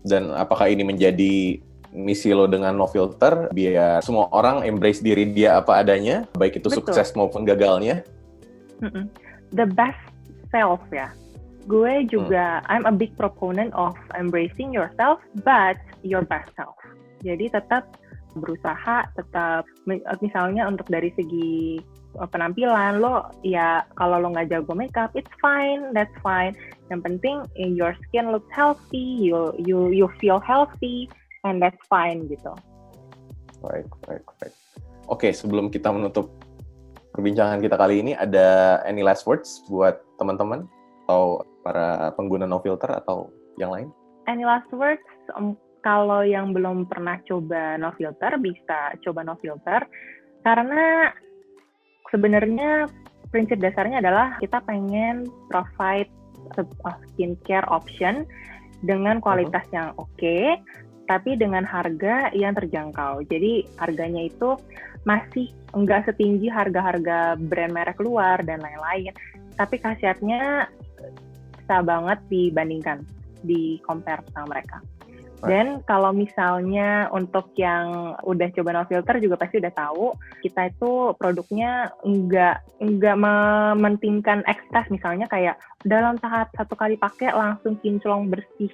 [0.02, 5.60] Dan apakah ini menjadi misi lo dengan no filter biar semua orang embrace diri dia
[5.60, 6.88] apa adanya, baik itu Betul.
[6.88, 8.02] sukses maupun gagalnya?
[8.82, 9.06] Mm -mm.
[9.52, 10.11] The best
[10.52, 11.10] self ya.
[11.66, 12.70] Gue juga, hmm.
[12.70, 16.78] I'm a big proponent of embracing yourself, but your best self.
[17.22, 17.98] Jadi tetap
[18.34, 19.68] berusaha, tetap
[20.24, 21.80] misalnya untuk dari segi
[22.16, 26.56] eh, penampilan lo ya kalau lo nggak jago makeup it's fine that's fine
[26.88, 31.12] yang penting eh, your skin looks healthy you you you feel healthy
[31.44, 32.56] and that's fine gitu
[33.60, 34.56] baik baik baik
[35.12, 36.32] oke sebelum kita menutup
[37.12, 40.70] perbincangan kita kali ini ada any last words buat teman-teman
[41.10, 43.90] atau para pengguna no filter atau yang lain?
[44.30, 45.02] Any last words?
[45.34, 49.82] Um, kalau yang belum pernah coba no filter bisa coba no filter
[50.46, 51.10] karena
[52.14, 52.86] sebenarnya
[53.34, 56.10] prinsip dasarnya adalah kita pengen provide
[56.86, 58.28] a skincare option
[58.86, 59.76] dengan kualitas uh -huh.
[59.78, 60.60] yang oke okay,
[61.12, 63.28] tapi dengan harga yang terjangkau.
[63.28, 64.56] Jadi harganya itu
[65.04, 69.12] masih enggak setinggi harga-harga brand merek luar dan lain-lain.
[69.56, 70.70] Tapi khasiatnya
[71.58, 73.04] bisa banget dibandingkan,
[73.46, 74.84] di compare sama mereka.
[75.42, 80.14] Dan kalau misalnya untuk yang udah coba no filter juga pasti udah tahu
[80.46, 87.74] kita itu produknya enggak enggak mementingkan ekstras misalnya kayak dalam tahap satu kali pakai langsung
[87.82, 88.70] kinclong bersih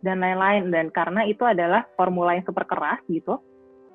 [0.00, 3.36] dan lain-lain dan karena itu adalah formula yang super keras gitu.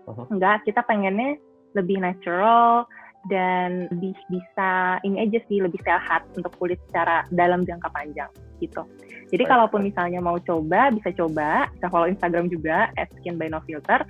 [0.06, 0.30] Uh-huh.
[0.30, 1.42] Enggak, kita pengennya
[1.74, 2.86] lebih natural
[3.30, 8.30] dan lebih bisa ini aja sih lebih sehat untuk kulit secara dalam jangka panjang
[8.62, 8.86] gitu.
[9.34, 9.52] Jadi right.
[9.52, 14.06] kalaupun misalnya mau coba bisa coba, bisa follow Instagram juga @skin by no filter.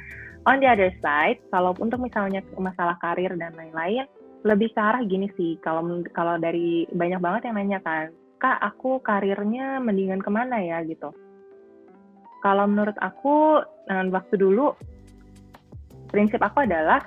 [0.46, 4.06] On the other side, kalau untuk misalnya masalah karir dan lain-lain,
[4.46, 5.58] lebih ke arah gini sih.
[5.66, 10.86] Kalau kalau dari banyak banget yang nanya kan, kak aku karirnya mendingan ke mana ya
[10.86, 11.10] gitu.
[12.46, 14.78] Kalau menurut aku, waktu dulu
[16.14, 17.02] prinsip aku adalah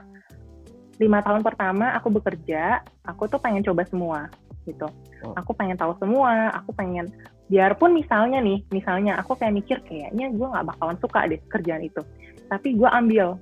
[0.99, 4.27] lima tahun pertama aku bekerja, aku tuh pengen coba semua
[4.67, 4.87] gitu.
[5.25, 5.35] Oh.
[5.39, 7.09] Aku pengen tahu semua, aku pengen
[7.49, 12.03] biarpun misalnya nih, misalnya aku kayak mikir kayaknya gue nggak bakalan suka deh kerjaan itu,
[12.53, 13.41] tapi gue ambil.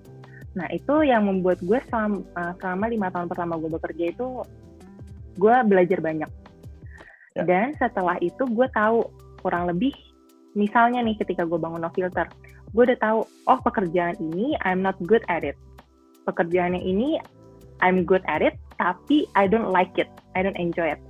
[0.55, 4.27] Nah itu yang membuat gue selama, eh, selama lima tahun pertama gue bekerja itu
[5.37, 6.31] gue belajar banyak.
[7.37, 7.43] Ya.
[7.45, 9.05] Dan setelah itu gue tahu
[9.45, 9.93] kurang lebih,
[10.57, 12.31] misalnya nih ketika gue bangun no filter,
[12.73, 15.59] gue udah tahu oh pekerjaan ini I'm not good at it.
[16.25, 17.21] Pekerjaannya ini
[17.85, 21.03] I'm good at it, tapi I don't like it, I don't enjoy it.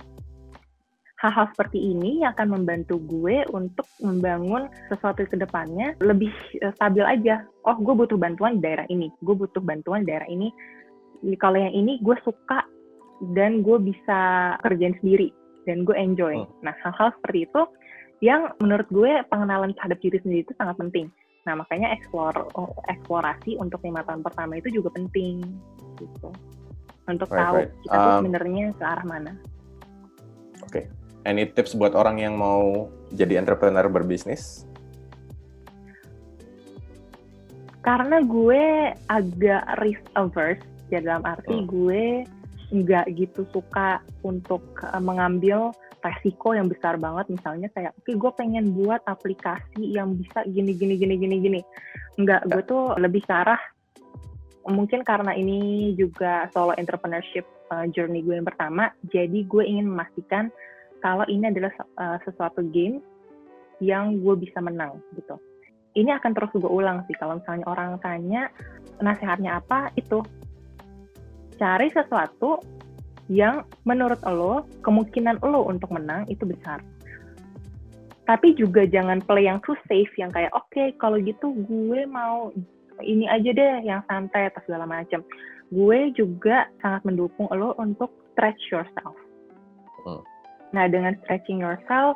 [1.17, 6.29] Hal-hal seperti ini yang akan membantu gue untuk membangun sesuatu ke depannya lebih
[6.61, 7.41] eh, stabil aja.
[7.65, 10.53] Oh, gue butuh bantuan di daerah ini, gue butuh bantuan di daerah ini.
[11.41, 12.61] Kalau yang ini gue suka
[13.33, 15.33] dan gue bisa kerjain sendiri
[15.65, 16.37] dan gue enjoy.
[16.37, 16.69] Hmm.
[16.69, 17.61] Nah, hal-hal seperti itu
[18.21, 21.09] yang menurut gue pengenalan terhadap diri sendiri itu sangat penting.
[21.49, 25.41] Nah, makanya eksplor, oh, eksplorasi untuk lima tahun pertama itu juga penting.
[25.97, 26.29] Gitu
[27.07, 27.71] untuk right, tahu right.
[27.83, 29.31] kita um, tuh sebenarnya ke arah mana.
[30.63, 30.83] Oke, okay.
[31.23, 34.67] any tips buat orang yang mau jadi entrepreneur berbisnis?
[37.81, 41.67] Karena gue agak risk averse, ya dalam arti hmm.
[41.71, 42.03] gue
[42.67, 45.71] nggak gitu suka untuk uh, mengambil
[46.03, 50.75] resiko yang besar banget misalnya kayak oke okay, gue pengen buat aplikasi yang bisa gini
[50.75, 51.59] gini gini gini gini
[52.19, 53.59] nggak gue tuh lebih ke arah
[54.67, 60.51] mungkin karena ini juga solo entrepreneurship uh, journey gue yang pertama, jadi gue ingin memastikan
[60.99, 62.99] kalau ini adalah uh, sesuatu game
[63.79, 65.37] yang gue bisa menang gitu.
[65.97, 68.49] Ini akan terus gue ulang sih kalau misalnya orang tanya
[69.01, 70.21] nasihatnya apa itu
[71.57, 72.61] cari sesuatu
[73.27, 76.81] yang menurut lo kemungkinan lo untuk menang itu besar.
[78.27, 82.51] Tapi juga jangan play yang too safe yang kayak oke okay, kalau gitu gue mau
[83.03, 85.21] ini aja deh yang santai atau segala macam
[85.67, 89.17] gue juga sangat mendukung lo untuk stretch yourself.
[90.07, 90.23] Hmm.
[90.71, 92.15] nah dengan stretching yourself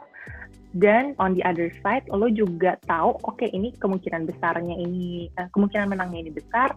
[0.76, 5.48] dan on the other side lo juga tahu oke okay, ini kemungkinan besarnya ini uh,
[5.52, 6.72] kemungkinan menangnya ini besar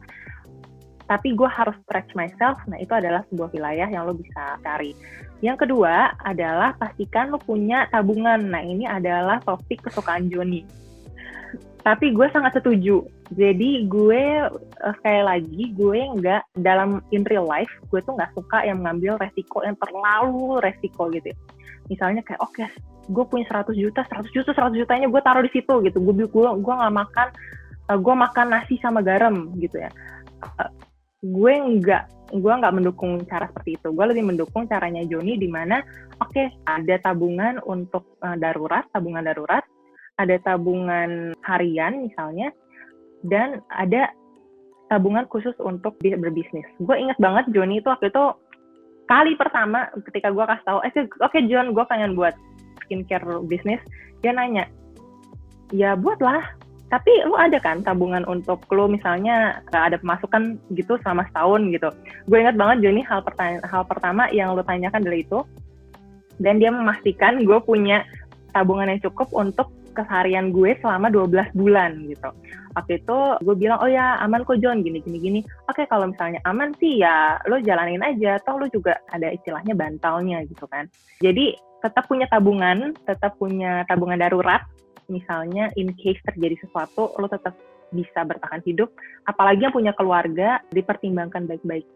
[1.05, 2.57] tapi gue harus stretch myself.
[2.65, 4.97] Nah itu adalah sebuah wilayah yang lo bisa cari.
[5.45, 8.49] Yang kedua adalah pastikan lo punya tabungan.
[8.49, 10.65] Nah ini adalah topik kesukaan Joni.
[11.85, 14.25] Tapi gue sangat setuju jadi gue
[14.85, 19.17] uh, sekali lagi gue nggak dalam in real life gue tuh nggak suka yang mengambil
[19.17, 21.39] resiko yang terlalu resiko gitu ya.
[21.89, 22.69] misalnya kayak oke okay,
[23.09, 25.99] gue punya 100 juta 100 juta 100 jutanya gue taruh di situ gitu.
[26.01, 27.29] Gue gue gue nggak makan
[27.93, 29.91] uh, gue makan nasi sama garam gitu ya.
[30.41, 30.71] Uh,
[31.25, 32.05] gue nggak
[32.35, 33.89] gue nggak mendukung cara seperti itu.
[33.93, 35.85] Gue lebih mendukung caranya Joni di mana
[36.21, 39.65] oke okay, ada tabungan untuk darurat tabungan darurat
[40.15, 42.55] ada tabungan harian misalnya
[43.25, 44.13] dan ada
[44.93, 46.69] tabungan khusus untuk berbisnis.
[46.79, 48.25] Gue inget banget Joni itu waktu itu
[49.05, 52.37] kali pertama ketika gue kasih tahu eh oke okay, John gue pengen buat
[52.85, 53.81] skincare bisnis.
[54.21, 54.69] Dia nanya
[55.73, 56.45] ya buatlah.
[56.93, 61.91] Tapi lu ada kan tabungan untuk lu misalnya ada pemasukan gitu selama setahun gitu?
[62.31, 63.25] Gue ingat banget Joni hal
[63.67, 65.41] hal pertama yang lu tanyakan adalah itu.
[66.39, 68.07] Dan dia memastikan gue punya
[68.55, 72.31] tabungan yang cukup untuk keseharian gue selama 12 bulan gitu.
[72.75, 75.41] Waktu itu gue bilang, oh ya aman kok John, gini, gini, gini.
[75.71, 80.43] Oke kalau misalnya aman sih ya lo jalanin aja, toh lo juga ada istilahnya bantalnya
[80.51, 80.91] gitu kan.
[81.23, 84.67] Jadi tetap punya tabungan, tetap punya tabungan darurat,
[85.07, 87.55] misalnya in case terjadi sesuatu, lo tetap
[87.95, 88.91] bisa bertahan hidup.
[89.29, 91.87] Apalagi yang punya keluarga, dipertimbangkan baik-baik.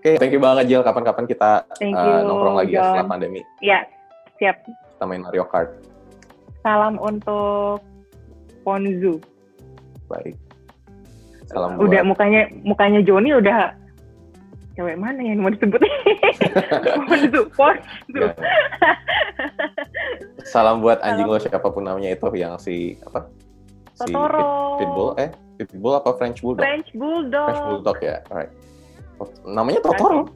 [0.00, 0.84] Oke, okay, thank you banget Jill.
[0.84, 3.40] Kapan-kapan kita uh, nongkrong lagi ya setelah pandemi.
[3.64, 3.88] Iya,
[4.36, 4.60] siap.
[4.64, 5.93] Kita main Mario Kart.
[6.64, 7.84] Salam untuk
[8.64, 9.20] Ponzu.
[10.08, 10.32] Baik.
[11.44, 12.08] Salam udah buat...
[12.08, 13.76] mukanya mukanya Joni udah
[14.72, 15.76] cewek mana yang mau disebut?
[17.04, 18.24] Ponzu, Ponzu.
[20.48, 21.36] Salam buat anjing Salam.
[21.36, 23.28] lo siapa pun namanya itu yang si apa?
[24.00, 24.80] Si Totoro.
[24.80, 26.64] Pit, Pitbull eh Pitbull apa French Bulldog?
[26.64, 27.48] French Bulldog.
[27.52, 28.52] French Bulldog ya, alright.
[29.44, 30.32] Namanya Totoro.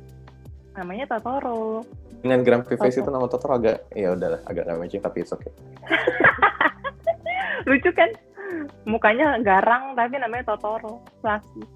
[0.76, 1.82] Namanya Totoro.
[2.18, 5.50] Dengan grumpy face itu nama Totoro agak ya udahlah agak gak matching tapi it's okay.
[7.68, 8.10] Lucu kan?
[8.88, 11.04] Mukanya garang tapi namanya Totoro.
[11.22, 11.66] Klasik.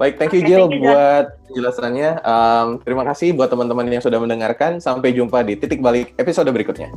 [0.00, 2.10] Baik, thank you okay, Jill thank you, buat penjelasannya.
[2.24, 4.80] Um, terima kasih buat teman-teman yang sudah mendengarkan.
[4.80, 6.88] Sampai jumpa di titik balik episode berikutnya.